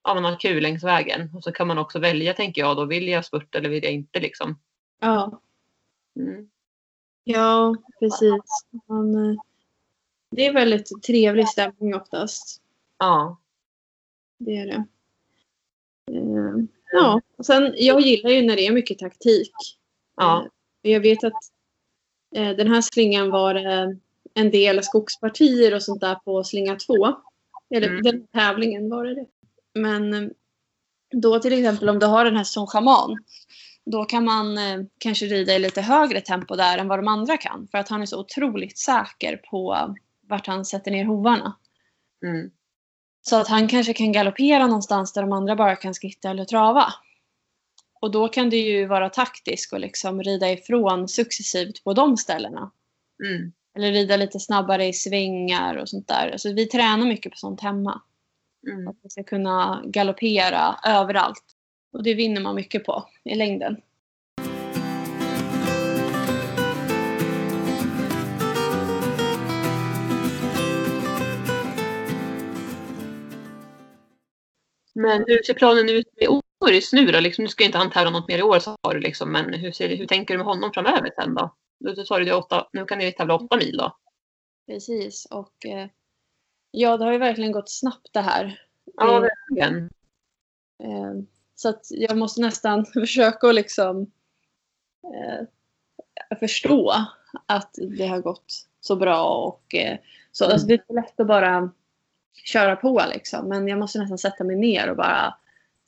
[0.03, 1.31] ja, man har kul längs vägen.
[1.35, 2.85] Och så kan man också välja tänker jag då.
[2.85, 4.59] Vill jag spurta eller vill jag inte liksom.
[4.99, 5.39] ja,
[6.15, 6.49] Mm.
[7.23, 8.65] ja precis.
[8.87, 9.39] Man, eh,
[10.31, 12.61] det är väldigt trevlig stämning oftast.
[12.97, 13.37] Ja.
[14.37, 14.85] Det är det.
[16.11, 16.55] Eh,
[16.95, 19.51] Ja, och sen jag gillar ju när det är mycket taktik.
[20.15, 20.47] Ja.
[20.83, 21.33] Eh, Jag vet att
[22.33, 23.89] den här slingan var eh,
[24.33, 27.15] en del skogspartier och sånt där på slinga två.
[27.75, 28.01] Eller Mm.
[28.01, 29.25] den tävlingen var det det.
[29.79, 30.29] Men eh,
[31.11, 33.17] då till exempel om du har en häst som schaman.
[33.85, 37.37] Då kan man eh, kanske rida i lite högre tempo där än vad de andra
[37.37, 37.67] kan.
[37.71, 39.95] För att han är så otroligt säker på
[40.29, 41.57] vart han sätter ner hovarna.
[42.25, 42.51] Mm.
[43.21, 46.93] Så att han kanske kan galoppera någonstans där de andra bara kan skritta eller trava.
[48.03, 52.71] Och då kan det ju vara taktiskt och liksom rida ifrån successivt på de ställena.
[53.25, 53.51] Mm.
[53.75, 56.31] Eller rida lite snabbare i svängar och sånt där.
[56.31, 58.01] Alltså vi tränar mycket på sånt hemma.
[58.67, 58.87] Mm.
[58.87, 61.43] Att vi ska kunna galoppera överallt.
[61.93, 63.77] Och det vinner man mycket på i längden.
[74.95, 76.27] Men hur ser planen ut med
[76.63, 77.19] Oris nu då?
[77.19, 79.31] Liksom, nu ska inte han tävla något mer i år sa du liksom.
[79.31, 81.55] Men hur, ser, hur tänker du med honom framöver sen då?
[81.79, 83.97] Då sa du det åtta, nu kan ni tävla åtta mil då.
[84.67, 85.25] Precis.
[85.25, 85.87] Och eh,
[86.71, 88.61] ja, det har ju verkligen gått snabbt det här.
[88.97, 89.89] Ja, verkligen.
[90.83, 91.13] Eh,
[91.55, 94.11] så att jag måste nästan försöka att liksom
[95.03, 96.93] eh, förstå
[97.45, 99.25] att det har gått så bra.
[99.25, 99.75] Och,
[100.31, 101.71] så, alltså, det är inte lätt att bara
[102.45, 103.47] köra på liksom.
[103.47, 105.35] Men jag måste nästan sätta mig ner och bara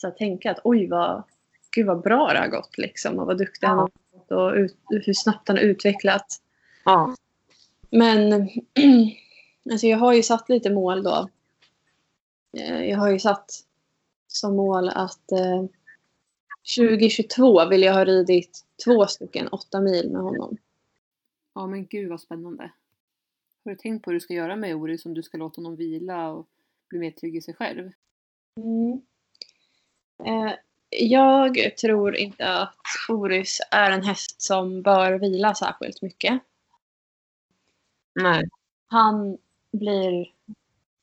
[0.05, 1.23] här, tänka att oj vad,
[1.71, 3.19] gud vad bra det har gått liksom.
[3.19, 6.41] Och vad duktig han har varit och ut, hur snabbt han har utvecklat.
[6.85, 7.15] Ja.
[7.89, 8.31] Men
[9.71, 11.29] alltså jag har ju satt lite mål då.
[12.57, 13.51] Eh, Jag har ju satt
[14.27, 15.65] som mål att eh,
[16.77, 20.57] 2022 vill jag ha ridit två stycken åtta mil med honom.
[21.55, 22.71] ja, men gud vad spännande.
[23.65, 25.75] Har du tänkt på hur du ska göra med Oris om du ska låta honom
[25.75, 26.47] vila och
[26.89, 27.91] bli mer trygg i sig själv?
[28.57, 29.01] Mm.
[30.23, 30.53] Eh,
[30.89, 32.75] jag tror inte att
[33.09, 36.41] Orys är en häst som bör vila särskilt mycket.
[38.15, 38.49] Nej.
[38.87, 39.37] Han
[39.71, 40.25] blir...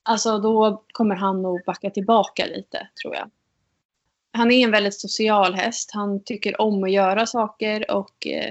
[0.03, 3.31] Alltså då kommer han nog backa tillbaka lite, tror jag.
[4.33, 5.91] Han är en väldigt social häst.
[5.93, 8.51] Han tycker om att göra saker och eh,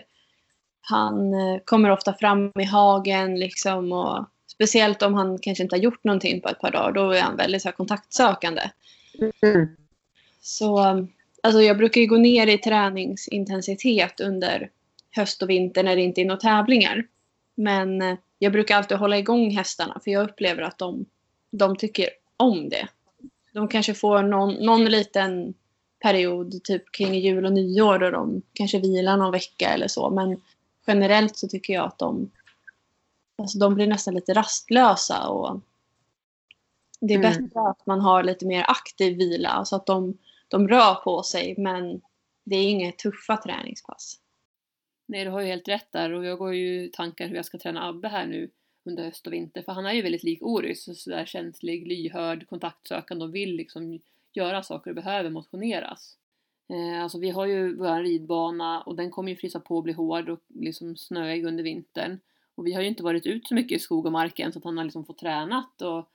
[0.82, 5.82] han eh, kommer ofta fram i hagen liksom och speciellt om han kanske inte har
[5.82, 6.92] gjort någonting på ett par dagar.
[6.92, 8.62] Då är han väldigt så här, kontaktsökande.
[9.42, 9.76] Mm.
[10.42, 10.80] Så
[11.44, 14.70] alltså jag brukar gå ner i träningsintensitet under
[15.12, 17.08] höst och vinter när det inte är några tävlingar.
[17.56, 21.06] Men eh, jag brukar alltid hålla igång hästarna för jag upplever att de,
[21.52, 22.88] de tycker om det.
[23.54, 25.54] De kanske får någon, någon liten
[26.00, 30.10] period typ kring jul och nyår då de kanske vilar någon vecka eller så.
[30.10, 30.42] Men
[30.88, 32.32] generellt så tycker jag att de,
[33.38, 35.60] alltså de blir nästan lite rastlösa och
[37.02, 37.32] det är Mm.
[37.32, 40.18] bättre att man har lite mer aktiv vila så att de,
[40.52, 42.02] de rör på sig men
[42.44, 44.20] det är inga tuffa träningspass.
[45.08, 47.46] Nej, du har ju helt rätt där och jag går ju i tankar hur jag
[47.46, 48.52] ska träna Abbe här nu
[48.86, 53.26] under höst och vinter för han är ju väldigt lik Oris, sådär känslig, lyhörd, kontaktsökande
[53.26, 54.00] och vill liksom
[54.34, 56.18] göra saker och behöver motioneras.
[56.70, 59.94] Eh, alltså vi har ju vår ridbana och den kommer ju frysa på och bli
[59.94, 62.20] hård och liksom snöig under vintern.
[62.56, 64.66] Och vi har ju inte varit ut så mycket i skog och marken så att
[64.66, 66.10] han har liksom fått tränat och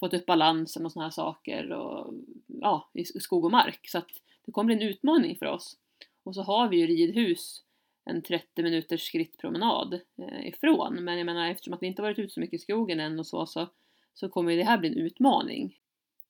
[0.00, 2.14] fått upp balansen och såna här saker och,
[2.60, 3.88] ja, i skog och mark.
[3.88, 4.08] Så att
[4.46, 5.76] det kommer bli en utmaning för oss.
[6.22, 7.64] Och så har vi ju ridhus
[8.04, 11.04] en 30 minuters skrittpromenad eh, ifrån.
[11.04, 13.26] Men jag menar eftersom att vi inte varit ute så mycket i skogen än och
[13.26, 13.68] så, så,
[14.14, 15.78] så kommer det här bli en utmaning.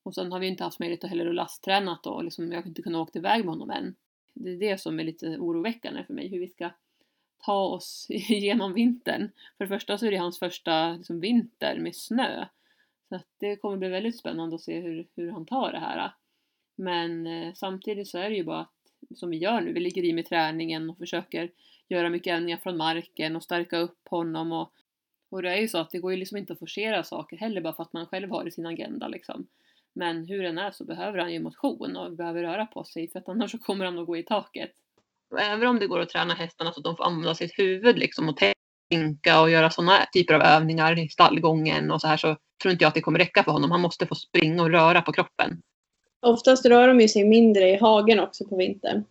[0.02, 2.68] Och sen har vi inte haft möjlighet att heller att lasttränat och liksom, jag har
[2.68, 3.94] inte kunnat åka iväg med honom än.
[4.34, 6.70] Det är det som är lite oroväckande för mig, hur vi ska
[7.38, 9.30] ta oss igenom vintern.
[9.58, 12.46] För det första så är det hans första liksom, vinter med snö.
[13.08, 16.12] Så att det kommer bli väldigt spännande att se hur, hur han tar det här.
[16.80, 20.04] Men eh, samtidigt så är det ju bara att, som vi gör nu, vi ligger
[20.04, 21.50] i med träningen och försöker
[21.88, 24.72] göra mycket övningar från marken och stärka upp honom och,
[25.30, 27.60] och det är ju så att det går ju liksom inte att forcera saker heller
[27.60, 29.46] bara för att man själv har det i sin agenda liksom.
[29.92, 33.18] Men hur den är så behöver han ju motion och behöver röra på sig för
[33.18, 34.72] att annars så kommer han att gå i taket.
[35.40, 38.28] Även om det går att träna hästarna så att de får använda sitt huvud liksom
[38.28, 42.72] och tänka och göra sådana typer av övningar i stallgången och så här så tror
[42.72, 43.70] inte jag att det kommer räcka för honom.
[43.70, 45.62] Han måste få springa och röra på kroppen.
[46.20, 49.04] Oftast rör de ju sig mindre i hagen också på vintern.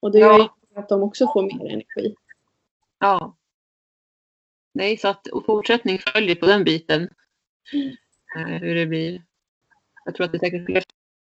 [0.00, 2.14] Och det gör ju att de också får mer energi.
[2.98, 3.36] Ja.
[4.72, 7.08] Nej, så att fortsättning följer på den biten.
[7.72, 8.60] Mm.
[8.60, 9.22] Hur det blir.
[10.04, 10.82] Jag tror att det är säkert fler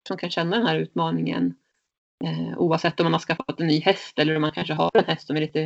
[0.07, 1.55] som kan känna den här utmaningen.
[2.23, 5.05] Eh, oavsett om man har skaffat en ny häst eller om man kanske har en
[5.05, 5.61] häst som är lite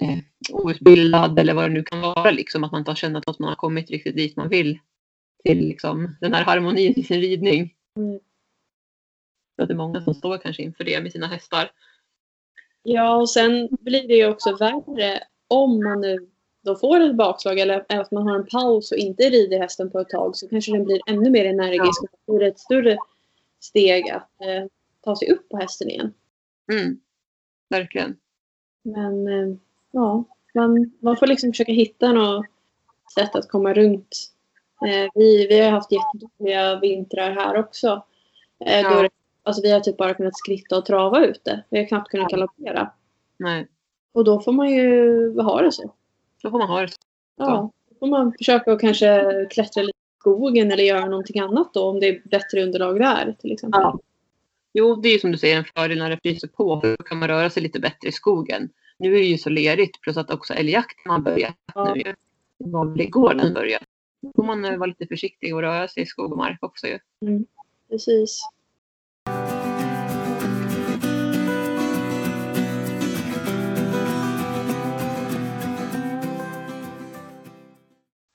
[0.00, 0.18] eh,
[0.50, 2.30] outbildad eller vad det nu kan vara.
[2.30, 4.78] Liksom, att man inte har känt att man har kommit riktigt dit man vill.
[5.44, 7.74] Till liksom, den här harmonin i sin ridning.
[8.00, 8.20] Mm.
[9.56, 11.70] Så att det är många som står kanske inför det med sina hästar.
[12.82, 16.28] Ja, och sen blir det ju också värre om man nu
[16.62, 19.98] då får ett bakslag eller att man har en paus och inte rider hästen på
[19.98, 22.96] ett tag så kanske den blir ännu mer energisk och det blir ett större
[23.60, 24.66] steg att eh,
[25.04, 26.14] ta sig upp på hästen igen.
[26.72, 27.00] Mm.
[27.68, 28.16] Verkligen.
[28.82, 29.56] Men eh,
[29.90, 32.46] ja, man, man får liksom försöka hitta något
[33.14, 34.32] sätt att komma runt.
[34.86, 38.04] Eh, vi, vi har haft jättedåliga vintrar här också.
[38.66, 39.02] Eh, ja.
[39.02, 39.08] då,
[39.42, 41.64] alltså vi har typ bara kunnat skritta och trava ute.
[41.70, 42.90] Vi har knappt kunnat galoppera.
[43.36, 43.68] Nej.
[44.12, 45.92] Och då får man ju ha det så.
[46.42, 46.98] Då får man ha det så.
[47.36, 51.74] Ja, då får man försöka att kanske klättra lite i skogen eller göra någonting annat
[51.74, 53.80] då om det är bättre underlag där till exempel.
[53.80, 53.98] Ja.
[54.72, 56.80] Jo, det är ju som du säger en fördel när det fryser på.
[56.80, 58.70] För då kan man röra sig lite bättre i skogen.
[58.98, 61.94] Nu är det ju så lerigt plus att också älgjakten har börjat ja.
[61.94, 62.02] nu.
[62.58, 63.84] Det var väl igår den började.
[64.36, 66.98] Får man vara lite försiktig och röra sig i skog och mark också ju.
[67.22, 67.46] Mm,
[67.88, 68.42] precis.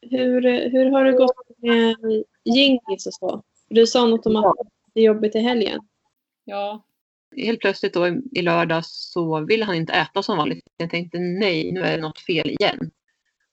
[0.02, 1.95] Hur, hur har det gått med
[2.43, 3.43] Jinkis och så?
[3.69, 4.56] Du sa något om att
[4.93, 5.80] det är jobbigt i helgen.
[6.45, 6.84] Ja.
[7.38, 10.65] Helt plötsligt då i lördags så ville han inte äta som vanligt.
[10.78, 12.91] Jag tänkte nej, nu är det något fel igen.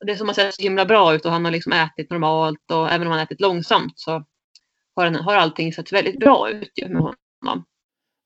[0.07, 2.91] Det som har sett så himla bra ut och han har liksom ätit normalt och
[2.91, 4.25] även om han ätit långsamt så
[4.95, 7.65] har, han, har allting sett väldigt bra ut med honom.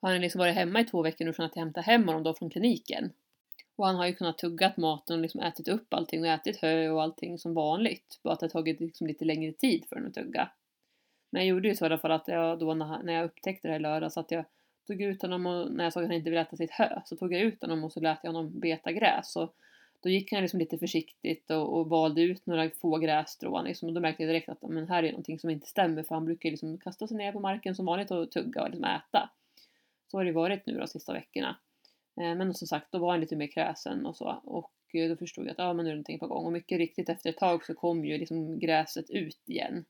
[0.03, 2.35] Han har liksom varit hemma i två veckor nu från att hämta hem honom då
[2.35, 3.13] från kliniken.
[3.77, 6.89] Och han har ju kunnat tuggat maten och liksom ätit upp allting och ätit hö
[6.89, 8.21] och allting som vanligt.
[8.23, 10.51] Bara att det har tagit liksom lite längre tid för honom att tugga.
[11.31, 13.73] Men jag gjorde ju så i alla fall att jag då när jag upptäckte det
[13.73, 14.45] här lördags att jag
[14.87, 17.17] tog ut honom och när jag såg att han inte ville äta sitt hö så
[17.17, 19.37] tog jag ut honom och så lät jag honom beta gräs.
[19.37, 19.55] Och
[20.03, 23.95] då gick han liksom lite försiktigt och, och valde ut några få grässtrån liksom, och
[23.95, 26.49] då märkte jag direkt att men här är någonting som inte stämmer för han brukar
[26.49, 29.31] ju liksom kasta sig ner på marken som vanligt och tugga och liksom äta.
[30.11, 31.57] Så har det varit nu de sista veckorna.
[32.21, 34.41] Eh, men som sagt, då var han lite mer kräsen och så.
[34.45, 36.47] Och eh, då förstod jag att ah, men nu är det någonting på gång.
[36.47, 39.85] Och mycket riktigt efter ett tag så kom ju liksom gräset ut igen.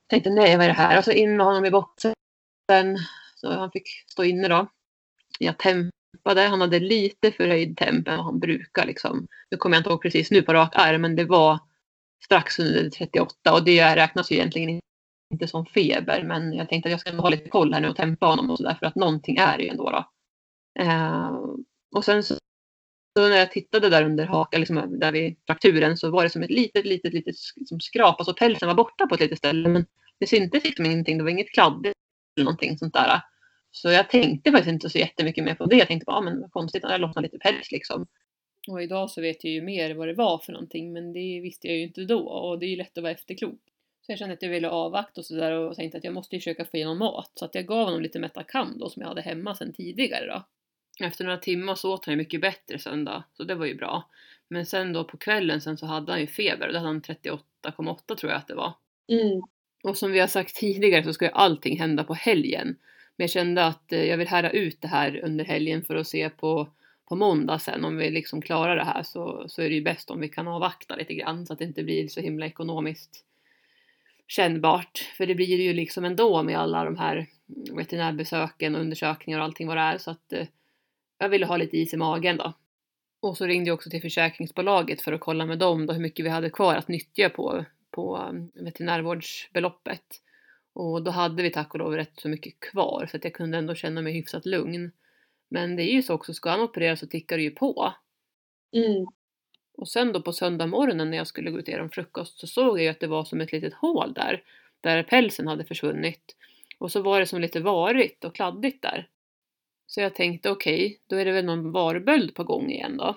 [0.00, 0.98] Jag tänkte nej, vad är det här?
[0.98, 2.14] Och så in med honom i boxen.
[3.34, 4.66] Så han fick stå inne då.
[5.38, 5.58] Jag
[6.14, 6.40] tempade.
[6.40, 9.26] Han hade lite förhöjd temp än vad han brukar liksom.
[9.50, 11.58] Nu kommer jag inte ihåg precis nu på rak arm, men det var
[12.24, 14.80] strax under 38 och det räknas ju egentligen
[15.32, 16.22] inte som feber.
[16.22, 18.56] Men jag tänkte att jag ska ha lite koll här nu och tempa honom och
[18.56, 20.04] sådär för att någonting är det ju ändå då.
[20.82, 21.30] Eh,
[21.96, 22.34] och sen så,
[23.18, 26.42] så, när jag tittade där under hakan, liksom där vid frakturen, så var det som
[26.42, 28.20] ett litet, litet, litet liksom skrap.
[28.20, 29.86] Alltså pälsen var borta på ett litet ställe, men
[30.20, 31.18] det syntes liksom ingenting.
[31.18, 31.94] Det var inget kladdigt
[32.36, 33.20] eller någonting sånt där.
[33.76, 35.76] Så jag tänkte faktiskt inte så jättemycket mer på det.
[35.76, 38.06] Jag tänkte bara, ah, men vad konstigt, han lossnat lite päls liksom.
[38.68, 41.66] Och idag så vet jag ju mer vad det var för någonting, men det visste
[41.66, 43.60] jag ju inte då och det är ju lätt att vara efterklok.
[44.06, 46.40] Så jag kände att jag ville avvakta och sådär och tänkte att jag måste ju
[46.40, 47.30] försöka få igenom mat.
[47.34, 50.44] Så att jag gav honom lite Metacam då som jag hade hemma sedan tidigare då.
[51.06, 53.74] Efter några timmar så åt han ju mycket bättre sen då, så det var ju
[53.74, 54.10] bra.
[54.48, 57.02] Men sen då på kvällen sen så hade han ju feber och det hade han
[57.02, 58.72] 38,8 tror jag att det var.
[59.08, 59.42] Mm.
[59.82, 62.76] Och som vi har sagt tidigare så ska ju allting hända på helgen.
[63.16, 66.06] Men jag kände att eh, jag vill hära ut det här under helgen för att
[66.06, 66.68] se på,
[67.08, 70.10] på måndag sen om vi liksom klarar det här så, så är det ju bäst
[70.10, 73.24] om vi kan avvakta lite grann så att det inte blir så himla ekonomiskt
[74.26, 74.98] kännbart.
[75.16, 77.26] För det blir det ju liksom ändå med alla de här
[77.72, 80.46] veterinärbesöken och undersökningar och allting vad det är så att eh,
[81.18, 82.52] jag ville ha lite is i magen då.
[83.20, 86.24] Och så ringde jag också till försäkringsbolaget för att kolla med dem då hur mycket
[86.24, 90.20] vi hade kvar att nyttja på, på mm, veterinärvårdsbeloppet.
[90.74, 93.58] Och då hade vi tack och lov rätt så mycket kvar så att jag kunde
[93.58, 94.90] ändå känna mig hyfsat lugn.
[95.48, 97.94] Men det är ju så också, ska han operera så tickar det ju på.
[98.72, 99.06] Mm.
[99.76, 102.38] Och sen då på söndag morgonen när jag skulle gå ut och ge dem frukost
[102.38, 104.42] så såg jag ju att det var som ett litet hål där.
[104.80, 106.36] Där pälsen hade försvunnit.
[106.78, 109.08] Och så var det som lite varigt och kladdigt där.
[109.86, 113.16] Så jag tänkte okej, okay, då är det väl någon varböld på gång igen då.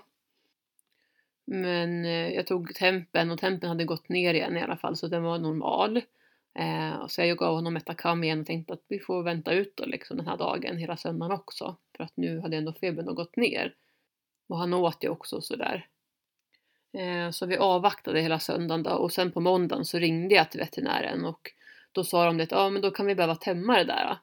[1.46, 5.08] Men eh, jag tog tempen och tempen hade gått ner igen i alla fall så
[5.08, 6.02] den var normal.
[6.58, 9.86] Eh, så jag gav honom Metacam igen och tänkte att vi får vänta ut då
[9.86, 11.76] liksom den här dagen hela söndagen också.
[11.98, 13.76] För att nu hade ändå febern gått ner.
[14.48, 15.88] Och han åt ju också sådär.
[16.94, 20.60] Eh, så vi avvaktade hela söndagen då och sen på måndagen så ringde jag till
[20.60, 21.52] veterinären och
[21.92, 24.18] då sa de det att ja men då kan vi behöva tämma det där.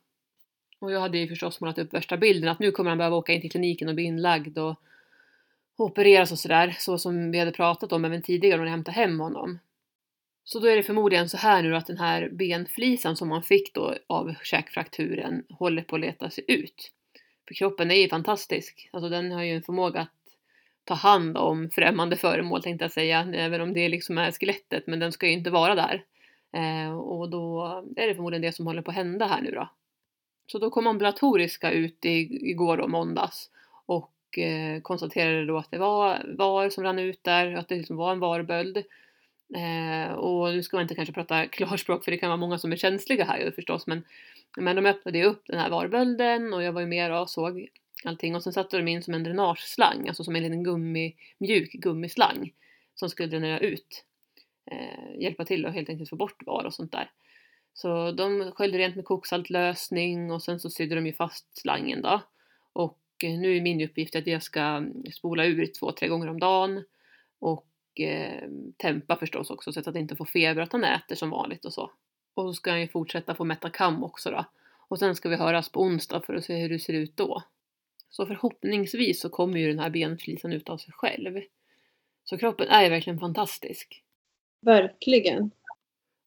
[0.79, 3.33] Och jag hade ju förstås målat upp värsta bilden att nu kommer han behöva åka
[3.33, 4.81] in till kliniken och bli inlagd och
[5.77, 9.21] opereras och sådär, så som vi hade pratat om även tidigare när jag hämtade hem
[9.21, 9.59] honom.
[10.45, 13.75] Så då är det förmodligen så här nu att den här benflisan som man fick
[13.75, 16.91] då av käkfrakturen håller på att leta sig ut.
[17.49, 20.11] För kroppen är ju fantastisk, alltså den har ju en förmåga att
[20.85, 24.99] ta hand om främmande föremål tänkte jag säga, även om det liksom är skelettet, men
[24.99, 26.05] den ska ju inte vara där.
[26.53, 27.65] Eh, och då
[27.97, 29.69] är det förmodligen det som håller på att hända här nu då.
[30.47, 33.51] Så då kom ambulatoriska ut i, igår och måndags
[33.87, 37.97] och eh, konstaterade då att det var var som rann ut där, att det liksom
[37.97, 38.85] var en varböld.
[39.55, 42.73] Eh, och nu ska man inte kanske prata klarspråk för det kan vara många som
[42.73, 44.05] är känsliga här ju förstås men,
[44.57, 47.69] men de öppnade ju upp den här varbölden och jag var ju med och såg
[48.05, 51.73] allting och sen satte de in som en dränageslang, alltså som en liten gummi, mjuk
[51.73, 52.53] gummislang
[52.95, 54.05] som skulle dränera ut.
[54.71, 57.11] Eh, hjälpa till och helt enkelt få bort var och sånt där.
[57.75, 62.21] Så de sköljde rent med koksaltlösning och sen så sydde de ju fast slangen då.
[62.73, 66.41] Och eh, nu är min uppgift att jag ska spola ur två, tre gånger om
[66.41, 66.85] dagen
[67.39, 67.67] och
[68.01, 71.65] eh, tempa förstås också så att han inte får feber, att han äter som vanligt
[71.65, 71.91] och så.
[72.35, 74.45] Och så ska han ju fortsätta få Metacam också då.
[74.89, 77.43] Och sen ska vi höras på onsdag för att se hur det ser ut då.
[78.11, 81.41] Så förhoppningsvis så kommer ju den här benflisan ut av sig själv.
[82.25, 84.03] Så kroppen är ju verkligen fantastisk.
[84.61, 85.51] Verkligen.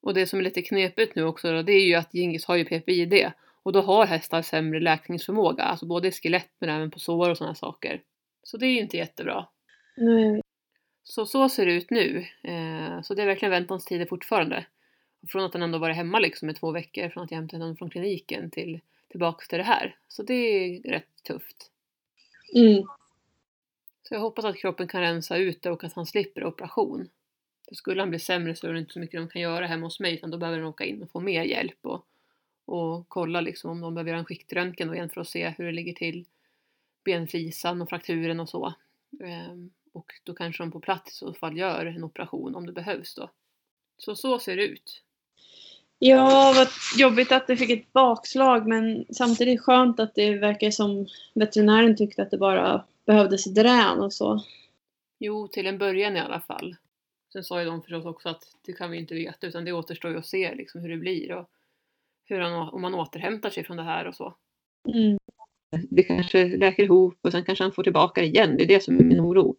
[0.01, 2.55] Och det som är lite knepigt nu också då, det är ju att Gingis har
[2.55, 3.31] ju PPID
[3.63, 7.37] och då har hästar sämre läkningsförmåga, alltså både i skelett men även på sår och
[7.37, 8.01] sådana saker.
[8.43, 9.47] Så det är ju inte jättebra.
[9.97, 10.41] Nej.
[11.09, 12.27] Så så ser det ut nu.
[12.41, 14.65] Eh, så det är verkligen väntans tider fortfarande.
[15.27, 17.77] från att den ändå varit hemma liksom i två veckor, från att jag hämtade den
[17.77, 19.95] från kliniken till tillbaks till det här.
[20.07, 21.71] Så det är rätt tufft.
[22.55, 22.83] Mm.
[24.03, 27.09] Så jag hoppas att kroppen kan rensa ut det och att han slipper operation.
[27.67, 29.85] För skulle han bli sämre så är det inte så mycket de kan göra hemma
[29.85, 32.05] hos mig utan då behöver de åka in och få mer hjälp och,
[32.65, 35.71] och kolla liksom om de behöver göra en skiktröntgen igen för att se hur det
[35.71, 36.25] ligger till
[37.03, 38.73] benflisan och frakturen och så.
[39.23, 42.73] Ehm, och då kanske de på plats i så fall gör en operation om det
[42.73, 43.29] behövs då.
[43.97, 45.03] Så så ser det ut.
[45.99, 51.07] Ja, vad jobbigt att det fick ett bakslag men samtidigt skönt att det verkar som
[51.33, 54.43] veterinären tyckte att det bara behövdes drän och så.
[55.19, 56.75] Jo, till en början i alla fall.
[57.33, 60.11] Sen sa ju de förstås också att det kan vi inte veta utan det återstår
[60.11, 61.49] ju att se liksom hur det blir och
[62.25, 64.35] hur han, om man återhämtar sig från det här och så.
[64.93, 65.17] Mm.
[65.89, 68.57] Det kanske läker ihop och sen kanske han får tillbaka det igen.
[68.57, 69.55] Det är det som är min oro.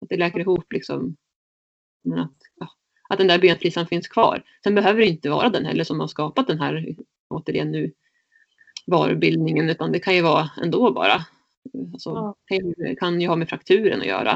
[0.00, 1.16] Att det läker ihop liksom.
[2.04, 2.68] Men att, ja,
[3.08, 4.42] att den där benflisan finns kvar.
[4.62, 6.96] Sen behöver det inte vara den heller som har skapat den här,
[7.28, 7.92] återigen nu,
[8.86, 11.26] varubildningen utan det kan ju vara ändå bara.
[11.92, 12.34] Alltså, ja.
[12.76, 14.32] Det kan ju ha med frakturen att göra.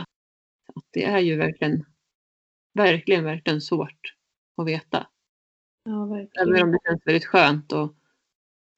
[0.74, 1.84] Att det är ju verkligen
[2.74, 4.14] verkligen, verkligen svårt
[4.56, 5.06] att veta.
[5.84, 6.48] Ja, verkligen.
[6.48, 7.94] Även om det känns väldigt skönt att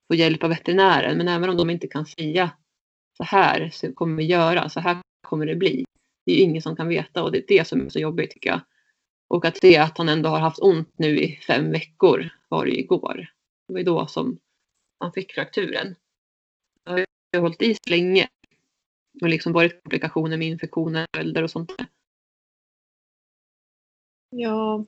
[0.08, 1.18] få hjälp av veterinären.
[1.18, 2.50] Men även om de inte kan säga
[3.16, 4.96] så här så kommer vi göra, så här
[5.28, 5.84] kommer det bli.
[6.24, 8.30] Det är ju ingen som kan veta och det är det som är så jobbigt
[8.30, 8.60] tycker jag.
[9.28, 12.78] Och att se att han ändå har haft ont nu i fem veckor var det
[12.78, 13.32] igår.
[13.66, 14.38] Det var ju då som
[14.98, 15.94] han fick frakturen.
[16.84, 18.28] Jag har hållit i så länge.
[19.22, 21.86] Och liksom varit komplikationer med infektioner, och sånt där.
[24.30, 24.84] Ja.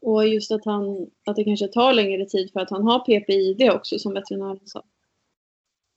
[0.00, 3.70] Och just att, han, att det kanske tar längre tid för att han har PPID
[3.70, 4.84] också som veterinären sa.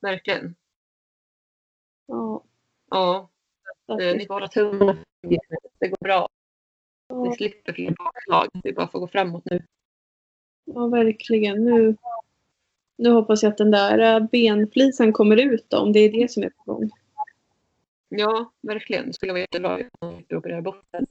[0.02, 0.56] Verkligen.
[2.06, 2.44] Ja.
[2.90, 3.30] Ja.
[3.88, 4.98] Ni får hålla tummarna
[5.80, 6.30] Det går bra.
[7.24, 8.62] Vi slipper fler bakslag.
[8.64, 9.66] Vi bara får gå framåt nu.
[10.66, 11.66] Ja, verkligen.
[11.66, 11.96] Nu,
[12.98, 16.32] nu hoppas jag att den där äh, benflisen kommer ut då, om det är det
[16.32, 16.90] som är på gång.
[18.10, 19.08] Ja, verkligen.
[19.08, 21.06] Det skulle vara jättebra om man opererar bort den.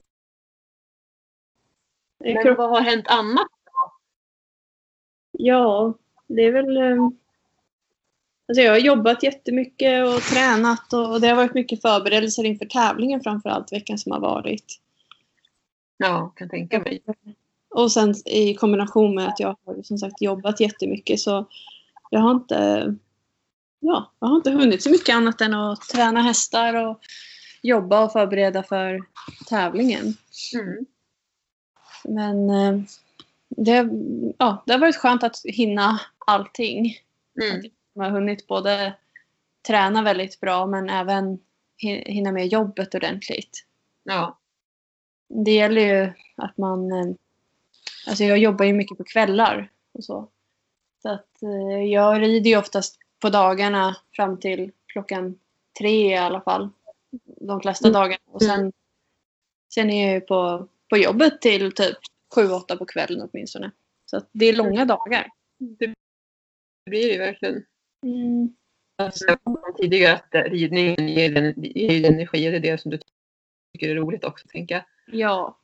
[2.17, 3.47] Men vad har hänt annat?
[5.31, 5.93] Ja,
[6.27, 6.77] det är väl...
[8.47, 13.21] Alltså jag har jobbat jättemycket och tränat och det har varit mycket förberedelser inför tävlingen
[13.21, 14.79] framför allt veckan som har varit.
[15.97, 17.03] Ja, kan tänka mig.
[17.69, 21.47] Och sen i kombination med att jag har som sagt jobbat jättemycket så
[22.09, 22.95] jag har inte,
[23.79, 26.99] ja, jag har inte hunnit så mycket annat än att träna hästar och
[27.61, 29.03] jobba och förbereda för
[29.47, 30.13] tävlingen.
[30.55, 30.85] Mm.
[32.03, 32.81] Men eh,
[33.49, 33.89] det,
[34.37, 36.97] ja, det har varit skönt att hinna allting.
[37.41, 37.71] Mm.
[37.95, 38.93] Man har hunnit både
[39.67, 41.39] träna väldigt bra men även
[41.83, 43.65] hi- hinna med jobbet ordentligt.
[44.03, 44.39] Ja.
[45.27, 46.91] Det gäller ju att man...
[46.91, 47.05] eh,
[48.07, 50.29] Alltså jag jobbar ju mycket på kvällar och så.
[51.01, 55.39] Så att eh, jag rider ju oftast på dagarna fram till klockan
[55.79, 56.69] tre i alla fall.
[57.25, 57.93] De flesta Mm.
[58.01, 58.21] dagarna.
[58.25, 58.73] Och sen,
[59.73, 61.97] sen är jag ju på, på jobbet till typ
[62.35, 63.71] sju, åtta på kvällen åtminstone.
[64.05, 65.29] Så att det är långa dagar.
[65.57, 65.93] Det
[66.89, 67.65] blir det ju verkligen.
[68.05, 68.55] Mm.
[68.95, 72.99] Alltså, jag sa tidigare att ridningen ger, ger energi och det är det som du
[73.73, 74.83] tycker är roligt också, tänker jag.
[75.19, 75.57] Ja.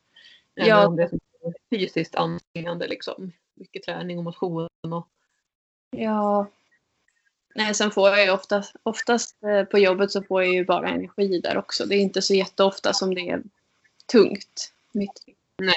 [0.56, 0.88] Även Ja.
[0.88, 1.10] om det är
[1.70, 3.32] fysiskt ansträngande liksom.
[3.54, 5.08] Mycket träning och motion och
[5.92, 6.48] Ja.
[7.56, 10.90] Nej, sen får jag ju oftast, oftast eh, på jobbet så får jag ju bara
[10.90, 11.86] energi där också.
[11.86, 13.44] Det är inte så jätteofta som det är
[14.06, 14.74] tungt.
[14.92, 15.26] Mitt.
[15.58, 15.76] Nej.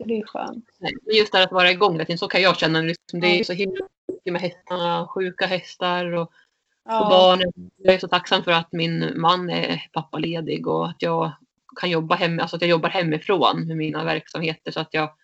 [0.00, 0.64] Så Det är skönt.
[1.12, 2.80] Just det här att vara igång, så kan jag känna.
[2.80, 6.32] Liksom, det är så himla mycket med hästarna, sjuka hästar och,
[6.84, 7.52] och barnen.
[7.76, 11.32] Jag är så tacksam för att min man är pappaledig och att jag
[11.80, 15.14] kan jobba hem, alltså att jag jobbar hemifrån med mina verksamheter så att jag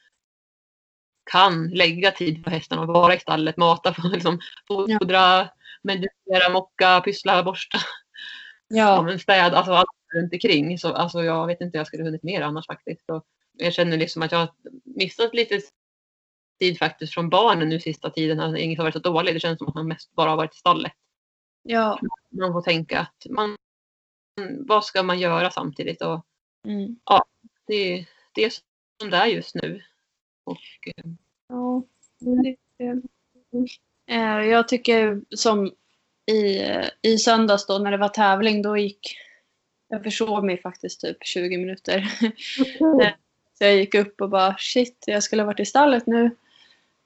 [1.31, 5.49] kan lägga tid på hästarna och vara i stallet, mata, liksom, fodra,
[5.83, 7.79] meditera, mocka, pyssla, borsta,
[8.69, 10.79] ja, Ja, men städa, alltså allt runt omkring.
[10.79, 13.11] Så, alltså, jag vet inte hur jag skulle hunnit mer annars faktiskt.
[13.11, 13.25] Och
[13.57, 14.53] jag känner liksom att jag har
[14.85, 15.61] missat lite
[16.61, 18.41] tid faktiskt från barnen nu sista tiden.
[18.41, 19.35] Alltså, inget har varit så dåligt.
[19.35, 20.93] Det känns som att man mest bara har varit i stallet.
[21.63, 22.01] ja.
[22.31, 23.57] Man får tänka att man,
[24.67, 26.03] vad ska man göra samtidigt?
[26.03, 26.27] Och
[26.67, 26.97] Mm.
[27.67, 28.51] det, det är
[29.01, 29.83] som det är just nu.
[30.45, 30.59] Och,
[30.97, 31.05] eh,
[31.49, 31.83] ja.
[34.07, 35.67] Eh, Jag tycker som
[36.33, 36.63] i,
[37.03, 39.17] i söndags då när det var tävling då gick
[39.89, 42.05] jag försov mig faktiskt typ 20 minuter.
[43.59, 46.37] Så jag gick upp och bara shit, jag skulle ha varit i stallet nu.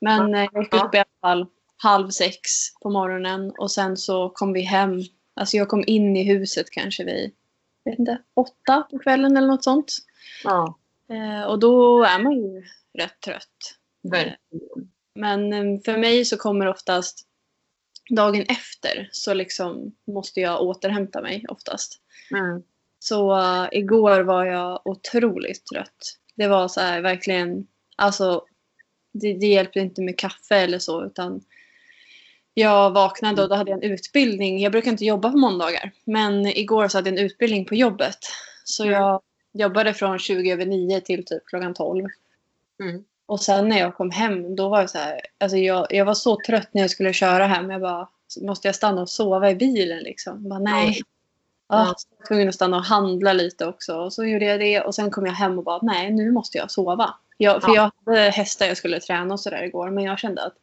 [0.00, 1.46] Men eh, jag gick upp i alla fall
[1.76, 2.50] halv sex
[2.82, 5.00] på morgonen och sen så kom vi hem.
[5.34, 7.32] Alltså jag kom in i huset kanske vid,
[7.84, 9.96] vet inte, åtta på kvällen eller något sånt.
[10.44, 10.76] ja,
[11.10, 12.64] Eh, och då är man ju
[12.98, 13.76] rätt trött.
[14.02, 14.90] verkligen.
[15.14, 17.26] Men eh, för mig så kommer oftast
[18.10, 22.00] dagen efter så liksom måste jag återhämta mig oftast.
[22.30, 22.62] Mm.
[22.98, 26.18] Så uh, igår var jag otroligt trött.
[26.40, 27.66] Det var så här verkligen,
[27.96, 28.44] alltså
[29.12, 31.40] det, det hjälpte inte med kaffe eller så utan
[32.54, 34.60] jag vaknade och då hade jag en utbildning.
[34.60, 38.18] Jag brukar inte jobba på måndagar men igår så hade jag en utbildning på jobbet.
[38.64, 38.94] Så Mm.
[38.94, 39.20] jag
[39.52, 42.06] jobbade från 20 över 9 till typ klockan 12.
[42.82, 43.04] Mm.
[43.26, 46.14] Och sen när jag kom hem då var jag så här, alltså jag, jag var
[46.14, 47.70] så trött när jag skulle köra hem.
[47.70, 48.08] Jag bara,
[48.40, 50.38] måste jag stanna och sova i bilen liksom?
[50.42, 51.00] Jag bara, nej.
[51.70, 51.94] Ja.
[51.96, 53.96] så jag var tvungen att stanna och handla lite också.
[53.96, 56.58] Och så gjorde jag det och sen kom jag hem och bara, nej nu måste
[56.58, 57.14] jag sova.
[57.36, 57.90] Jag, för Ja.
[58.04, 59.90] jag hade hästar jag skulle träna och sådär igår.
[59.90, 60.54] Men jag kände att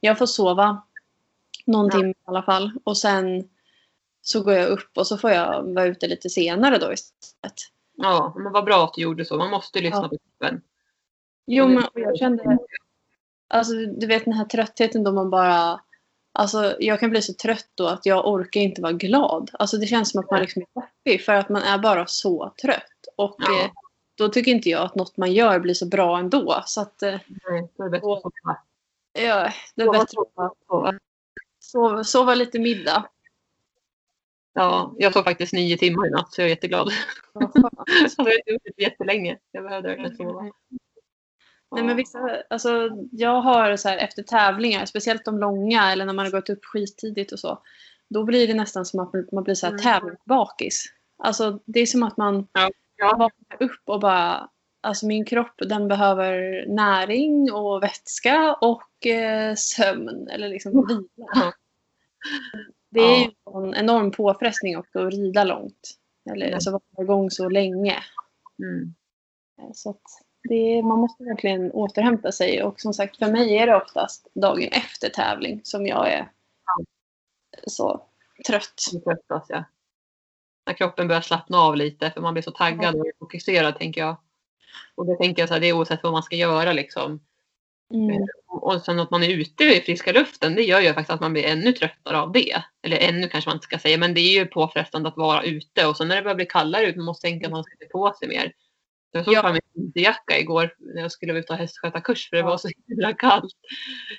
[0.00, 0.82] jag får sova
[1.66, 1.92] någon Ja.
[1.92, 2.70] timme i alla fall.
[2.84, 3.48] Och sen
[4.22, 7.54] så går jag upp och så får jag vara ute lite senare då istället.
[7.96, 9.36] Ja, men vad bra att du gjorde så.
[9.36, 10.08] Man måste lyssna Ja.
[10.08, 10.62] på kroppen.
[11.46, 12.58] Jo, men och jag kände...
[13.48, 15.80] Alltså, du vet den här tröttheten då man bara...
[16.34, 19.50] Alltså, jag kan bli så trött då att jag orkar inte vara glad.
[19.52, 22.54] Alltså, det känns som att man liksom är deppig för att man är bara så
[22.62, 22.82] trött.
[23.16, 23.60] Och Ja.
[23.64, 23.70] eh,
[24.18, 26.62] då tycker inte jag att något man gör blir så bra ändå.
[26.66, 27.18] Så att eh,
[27.48, 28.56] Nej, då är det bättre att sova.
[29.12, 30.98] ja, det är Sova, bättre att sova.
[31.60, 33.06] sova, sova lite middag.
[34.54, 36.88] Ja, jag sov faktiskt nio timmar i natt så jag är jätteglad.
[37.32, 37.58] Alltså,
[38.16, 39.38] jag har inte gjort det jättelänge.
[39.50, 40.50] Jag behövde verkligen sova.
[41.72, 46.12] Nej, men vissa, alltså, jag har så här, efter tävlingar, speciellt de långa eller när
[46.12, 47.62] man har gått upp skittidigt och så.
[48.08, 49.82] Då blir det nästan som att man- blir så här Mm.
[49.82, 50.84] tävlingsbakis.
[51.18, 52.46] Alltså, det är som att man
[52.96, 53.16] Ja.
[53.18, 54.48] vaknar upp och bara...
[54.84, 61.02] Alltså min kropp den behöver näring och vätska och eh, sömn eller liksom vila.
[61.34, 61.52] Ja.
[62.90, 63.64] Det är ju Ja.
[63.66, 65.98] en enorm påfrestning också att rida långt.
[66.30, 66.54] Eller Ja.
[66.54, 67.96] alltså vara igång så länge.
[68.62, 68.94] Mm.
[69.74, 70.02] Så att,
[70.48, 74.68] det, man måste verkligen återhämta sig och som sagt för mig är det oftast dagen
[74.72, 76.30] efter tävling som jag är
[77.66, 78.06] så
[78.46, 78.82] trött.
[79.04, 79.64] Tröttas, ja.
[80.66, 84.16] När kroppen börjar slappna av lite för man blir så taggad och fokuserad tänker jag.
[84.94, 87.20] Och det tänker jag så här, det är oavsett vad man ska göra liksom.
[87.94, 88.26] Mm.
[88.46, 91.32] Och sen att man är ute i friska luften, det gör ju faktiskt att man
[91.32, 92.62] blir ännu tröttare av det.
[92.82, 95.86] Eller ännu kanske man inte ska säga, men det är ju påfrestande att vara ute.
[95.86, 98.12] Och sen när det börjar bli kallare ut, man måste tänka att man ska på
[98.18, 98.52] sig mer.
[99.12, 99.40] Jag tog Ja.
[99.40, 102.46] fram min vinterjacka igår när jag skulle ut och hästskötarkurs för det Ja.
[102.46, 103.54] var så himla kallt.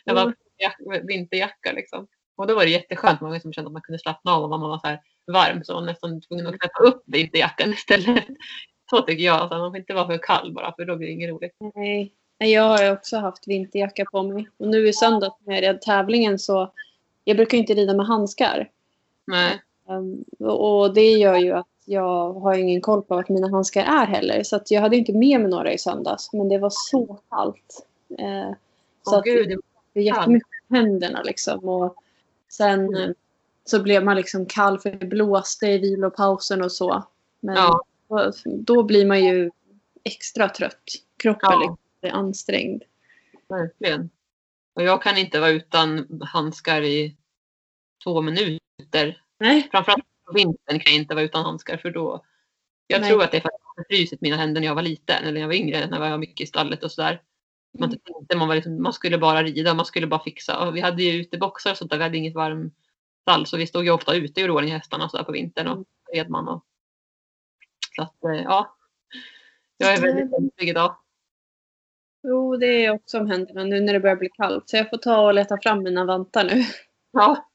[0.06, 0.26] Jag Mm.
[0.26, 2.08] var jack- vinterjacka liksom.
[2.36, 4.62] Och då var det jätteskönt, man liksom kände att man kunde slappna av och man
[4.62, 8.26] var så här varm så man var nästan tvungen att knäppa upp vinterjackan istället.
[8.90, 11.14] Så tycker jag, alltså, man får inte vara för kall bara för då blir det
[11.14, 11.56] inget roligt.
[11.76, 12.14] Nej.
[12.38, 14.48] Jag har också haft vinterjacka på mig.
[14.58, 14.94] Och nu i
[15.46, 16.74] jag red tävlingen så
[17.24, 18.70] jag brukar inte rida med handskar.
[19.28, 19.62] Nej.
[20.40, 24.06] Och och det gör ju att jag har ingen koll på vart mina handskar är
[24.06, 24.44] heller.
[24.44, 26.34] Så jag hade inte med mig några i söndags.
[26.34, 27.88] Men det var så kallt.
[28.18, 28.56] Eh,
[29.04, 29.60] så Åh att gud,
[29.94, 31.70] det är jättemycket på händerna liksom.
[31.70, 31.96] Och
[32.50, 33.10] sen eh,
[33.66, 37.04] så blev man liksom kall för det blåste i vilopausen och så.
[37.40, 37.82] Men Ja.
[38.08, 39.52] då, då blir man ju
[40.04, 40.84] extra trött.
[41.18, 41.60] Kroppen Ja.
[41.60, 42.84] liksom är ansträngd.
[43.48, 44.10] Verkligen.
[44.74, 47.16] Och jag kan inte vara utan handskar i
[48.04, 49.22] två minuter.
[49.40, 49.68] Nej.
[49.72, 52.26] Framförallt på vintern kan jag inte vara utan handskar för då.
[52.88, 53.10] Jag Nej.
[53.10, 55.32] tror att det är för att jag frusit mina händer när jag var liten eller
[55.32, 57.22] när jag var yngre, när jag var mycket i stallet och sådär.
[57.80, 58.00] Man, Mm.
[58.00, 60.68] tänkte, man, var liksom, man skulle bara rida, man skulle bara fixa.
[60.68, 63.84] Och vi hade ju uteboxar och sånt där, vi hade inget varmstall så vi stod
[63.86, 65.86] ju ofta ute och gjorde ordning hästarna så på vintern och Mm.
[66.14, 66.48] red man.
[66.48, 66.66] Och,
[67.96, 68.76] så att eh, ja.
[69.78, 70.98] Jag är väldigt känslig idag.
[72.28, 74.70] Jo, det är också om händerna nu när det börjar bli kallt.
[74.70, 76.64] Så jag får ta och leta fram mina vantar nu.
[77.12, 77.50] Ja.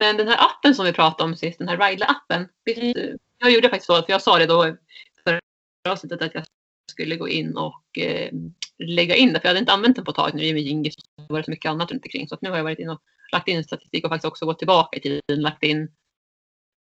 [0.00, 2.48] Men den här appen som vi pratade om sist, den här Ridler-appen.
[2.64, 3.18] visst, Mm.
[3.38, 4.76] Jag gjorde faktiskt så, för jag sa det då
[5.24, 5.40] förra
[5.88, 6.44] avsnittet att jag
[6.90, 8.30] skulle gå in och eh,
[8.78, 9.40] lägga in det.
[9.40, 10.94] För jag hade inte använt den på ett tag nu i och med Gingis.
[11.28, 12.28] Det var så mycket annat runt omkring.
[12.28, 13.00] Så nu har jag varit in och
[13.32, 15.42] lagt in statistik och faktiskt också gått tillbaka i tiden.
[15.42, 15.88] Lagt in.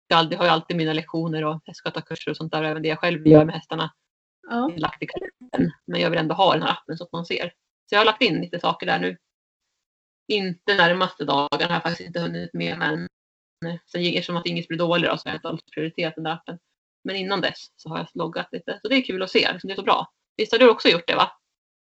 [0.09, 2.63] Jag har ju alltid mina lektioner och hästskötarkurser och sånt där.
[2.63, 3.93] Och även det jag själv gör med hästarna
[4.49, 4.71] Ja.
[4.77, 5.73] lagt i kalendern.
[5.87, 7.53] Men jag vill ändå ha den här appen så att man ser.
[7.89, 9.17] Så jag har lagt in lite saker där nu.
[10.29, 13.09] Inte närmaste dagarna har jag faktiskt inte hunnit med men
[13.87, 16.25] sen gick eftersom att inget blir dålig då, så har jag inte alls prioriterat den
[16.25, 16.59] där appen.
[17.05, 18.79] Men innan dess så har jag loggat lite.
[18.83, 19.53] Så det är kul att se.
[19.53, 20.13] liksom, Det är så bra.
[20.37, 21.31] Visst har du också gjort det va?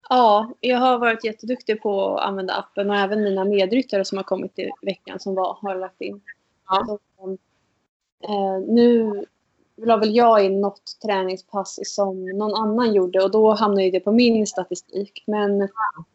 [0.09, 4.23] ja, jag har varit jätteduktig på att använda appen och även mina medryttare som har
[4.23, 6.21] kommit i veckan som var har lagt in.
[6.67, 6.85] Ja.
[6.85, 7.31] Så,
[8.23, 9.25] eh, nu
[9.81, 14.11] la väl jag in något träningspass som någon annan gjorde och då hamnade det på
[14.11, 15.23] min statistik.
[15.27, 15.59] Men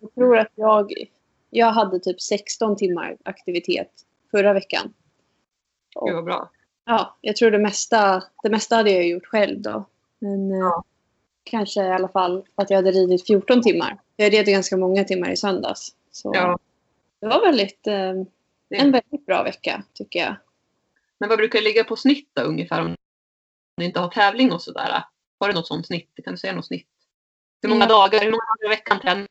[0.00, 0.92] jag tror att jag,
[1.54, 3.90] jag hade typ 16 timmar aktivitet
[4.30, 4.94] förra veckan.
[5.94, 6.50] Och Gud vad bra.
[6.84, 9.84] Ja, jag tror det mesta, det mesta hade jag gjort själv då.
[10.18, 10.84] Men eh, Ja.
[11.44, 14.00] kanske i alla fall att jag hade ridit 14 timmar.
[14.16, 15.94] Jag red ganska många timmar i söndags.
[16.10, 16.58] Så Ja.
[17.20, 18.10] det var väldigt, eh,
[18.70, 20.34] en väldigt bra vecka tycker jag.
[21.18, 22.96] Men vad brukar det ligga på snitt då ungefär om
[23.76, 25.04] ni inte har tävling och sådär?
[25.40, 26.10] Har du något sånt snitt?
[26.24, 26.88] Kan du säga något snitt?
[27.62, 27.88] Hur många Mm.
[27.88, 29.26] dagar, hur många dagar i veckan tränar?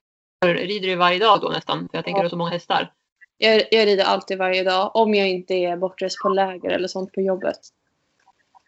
[0.46, 1.90] Rider du varje dag då nästan?
[1.90, 2.22] För jag tänker Ja.
[2.22, 2.94] du har så många hästar.
[3.38, 3.64] jag.
[3.72, 7.22] Jag rider alltid varje dag om jag inte är bortrest på läger eller sånt på
[7.22, 7.60] jobbet.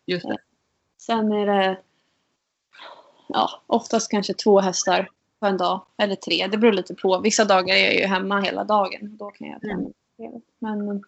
[0.06, 0.38] Just det.
[0.98, 1.80] Sen är det
[3.28, 5.10] ja, oftast kanske två hästar
[5.40, 5.86] på en dag.
[5.98, 6.48] Eller tre.
[6.48, 7.20] Det beror lite på.
[7.20, 9.18] Vissa dagar är jag ju hemma hela dagen.
[9.18, 9.74] Då kan jag träna.
[10.20, 10.42] Mm.
[10.60, 11.04] Men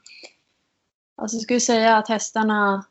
[1.16, 2.86] alltså, jag skulle säga att hästarna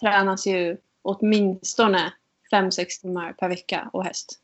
[0.00, 2.12] tränas ju åtminstone
[2.52, 4.40] 5-6 timmar per vecka och häst.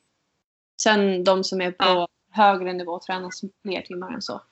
[0.82, 2.08] Sen de som är på Ja.
[2.32, 4.42] Högre nivå tränas fler timmar än så.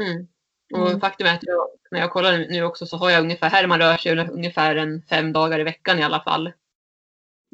[0.00, 0.26] Mm.
[0.74, 1.00] Och Mm.
[1.00, 3.96] faktum är att jag, när jag kollar nu också så har jag ungefär, Herman rör
[3.96, 6.52] sig ungefär en fem dagar i veckan i alla fall.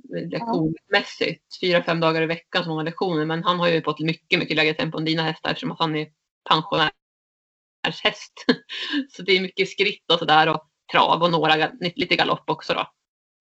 [0.09, 1.61] Lektionsmässigt.
[1.61, 3.25] Fyra, fem dagar i veckan som han har lektioner.
[3.25, 5.97] Men han har ju fått mycket, mycket lägre tempo än dina hästar eftersom att han
[5.97, 6.13] är
[6.49, 8.33] pensionärshäst.
[9.17, 12.91] Så det är mycket skritt och sådär och trav och några, lite galopp också då.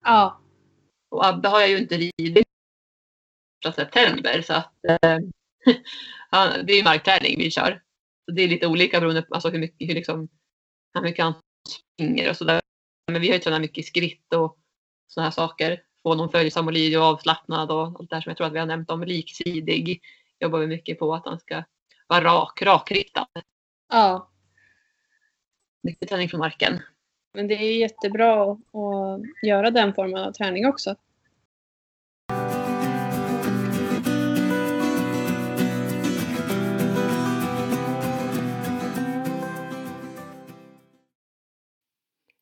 [0.05, 0.41] Ja.
[1.09, 2.47] Och Abbe har jag ju inte ridit
[3.63, 5.19] första september så att eh,
[6.65, 7.81] det är markträning vi kör.
[8.25, 10.29] Så det är lite olika beroende på alltså hur mycket, hur liksom,
[10.93, 11.33] hur mycket han
[11.69, 12.61] springer och sådär.
[13.11, 14.57] Men vi har ju tränat mycket skritt och
[15.07, 15.83] sådana här saker.
[16.03, 18.53] Få honom följsam och lydig och avslappnad och allt det här som jag tror att
[18.53, 19.03] vi har nämnt om.
[19.03, 20.01] Liksidig
[20.39, 21.63] jobbar vi mycket på att han ska
[22.07, 23.27] vara rak, rakriktad.
[23.89, 24.27] ja.
[25.83, 26.81] Mycket träning från marken.
[27.33, 30.95] Men det är jättebra att göra den formen av träning också.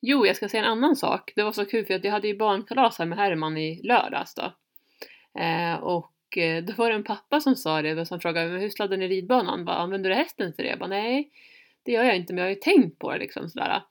[0.02, 1.32] Jo, jag ska säga en annan sak.
[1.36, 4.36] Det var så kul för att jag hade ju barnkalas här med Herman i lördags
[4.36, 4.54] då.
[5.42, 8.98] Eh, och eh, då var det en pappa som sa det, som frågade hur sladdar
[8.98, 9.66] ni ridbanan?
[9.66, 10.70] Bara, Använder du hästen till det?
[10.70, 11.32] Jag bara, nej,
[11.84, 13.82] det gör jag inte, men jag har ju tänkt på det liksom sådär.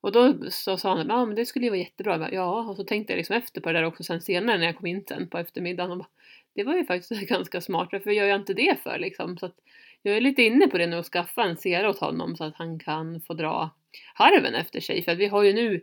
[0.00, 2.18] Och då så sa han, ja men det skulle ju vara jättebra.
[2.18, 4.66] Bara, ja, och så tänkte jag liksom efter på det där också sen senare när
[4.66, 5.90] jag kom in sen på eftermiddagen.
[5.90, 6.08] Och bara,
[6.54, 9.38] det var ju faktiskt ganska smart, Varför gör jag inte det för liksom?
[9.38, 9.56] Så att
[10.02, 12.56] jag är lite inne på det nu att skaffa en sera åt honom så att
[12.56, 13.70] han kan få dra
[14.14, 15.02] harven efter sig.
[15.02, 15.80] För att vi har ju nu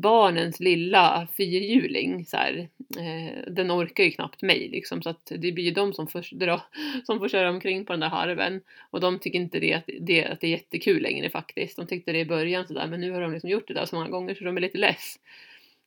[0.00, 2.68] barnens lilla fyrhjuling så här,
[2.98, 6.38] eh, den orkar ju knappt mig liksom så att det blir ju de som får,
[6.38, 6.62] dra,
[7.04, 10.24] som får köra omkring på den där harven och de tycker inte det, att det,
[10.24, 11.76] att det är jättekul längre faktiskt.
[11.76, 13.96] De tyckte det i början sådär men nu har de liksom gjort det där så
[13.96, 15.18] många gånger så de är lite less.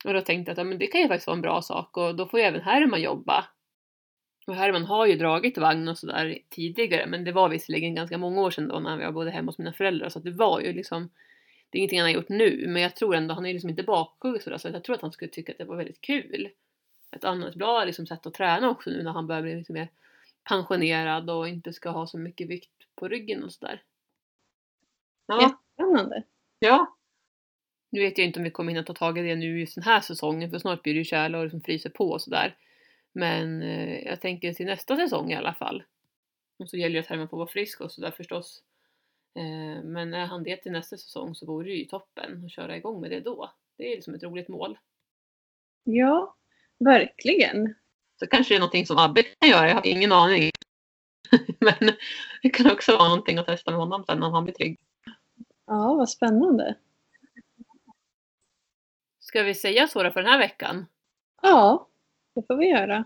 [0.05, 1.97] Och då tänkte jag att ja, men det kan ju faktiskt vara en bra sak
[1.97, 3.45] och då får ju även Herman jobba.
[4.47, 8.41] Och Herman har ju dragit vagn och sådär tidigare men det var visserligen ganska många
[8.41, 10.73] år sedan då när jag bodde hemma hos mina föräldrar så att det var ju
[10.73, 11.09] liksom
[11.75, 13.83] det är ingenting han har gjort nu, men jag tror ändå, han är liksom inte
[13.83, 16.49] bakhugg sådär, så jag tror att han skulle tycka att det var väldigt kul.
[17.11, 19.89] Ett annat bra liksom, sätt att träna också nu när han börjar bli lite mer
[20.49, 23.81] pensionerad och inte ska ha så mycket vikt på ryggen och sådär.
[25.25, 25.59] Ja.
[25.73, 26.23] Spännande.
[26.59, 26.97] Ja.
[27.89, 29.83] Nu vet jag inte om vi kommer hinna ta tag i det nu just den
[29.83, 32.57] här säsongen för snart blir det ju tjäle och liksom fryser på och sådär.
[33.13, 35.83] Men eh, jag tänker till nästa säsong i alla fall.
[36.59, 38.63] Och så gäller det att Herman får vara frisk och sådär förstås.
[39.35, 42.77] Eh, men är han det till nästa säsong så vore det ju toppen att köra
[42.77, 43.51] igång med det då.
[43.77, 44.77] Det är liksom ett roligt mål.
[45.83, 46.35] Ja,
[46.79, 47.75] verkligen.
[48.19, 50.51] Så kanske det är någonting som Abbe kan göra, jag har ingen aning.
[51.59, 51.93] Men
[52.41, 54.79] det kan också vara någonting att testa med honom sen när han blir trygg.
[55.65, 56.75] Ja, vad spännande.
[59.19, 60.85] Ska vi säga så då för den här veckan?
[61.41, 61.87] Ja,
[62.35, 63.05] det får vi göra.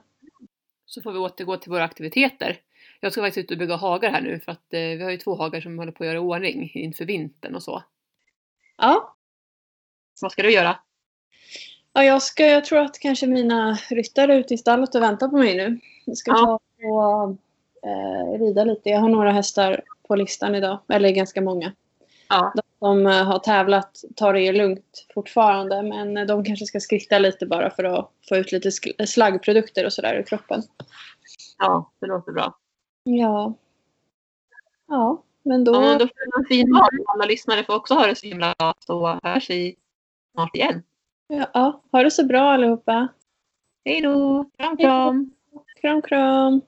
[0.86, 2.62] Så får vi återgå till våra aktiviteter.
[3.00, 5.18] Jag ska faktiskt ut och bygga hagar här nu för att eh, vi har ju
[5.18, 7.84] två hagar som håller på att göra ordning inför vintern och så.
[8.78, 9.16] Ja.
[10.22, 10.80] Vad ska du göra?
[11.94, 15.28] Ja, jag, ska, jag tror att kanske mina ryttare är ute i stallet och väntar
[15.28, 15.80] på mig nu.
[16.06, 16.60] Jag ska Ja.
[16.82, 17.30] ta och
[17.90, 18.90] eh, rida lite.
[18.90, 21.74] Jag har några hästar på listan idag, eller ganska många.
[22.30, 22.54] Ja.
[22.56, 27.46] De som eh, har tävlat tar det lugnt fortfarande men de kanske ska skritta lite
[27.46, 28.72] bara för att få ut lite
[29.08, 30.64] slaggprodukter och sådär ur kroppen.
[31.58, 32.58] Ja, det låter bra.
[33.18, 33.54] Ja.
[34.88, 35.74] Ja, men då...
[35.74, 36.88] Ja, då får du en fin dag.
[37.08, 39.76] Alla lyssnare får också ha det så himla bra så hörs vi
[40.34, 40.84] snart igen.
[41.28, 43.08] Ja, ja, ha det så bra allihopa.
[43.86, 44.46] Hej då!
[44.58, 45.32] Kram kram!
[45.82, 46.62] Kram kram!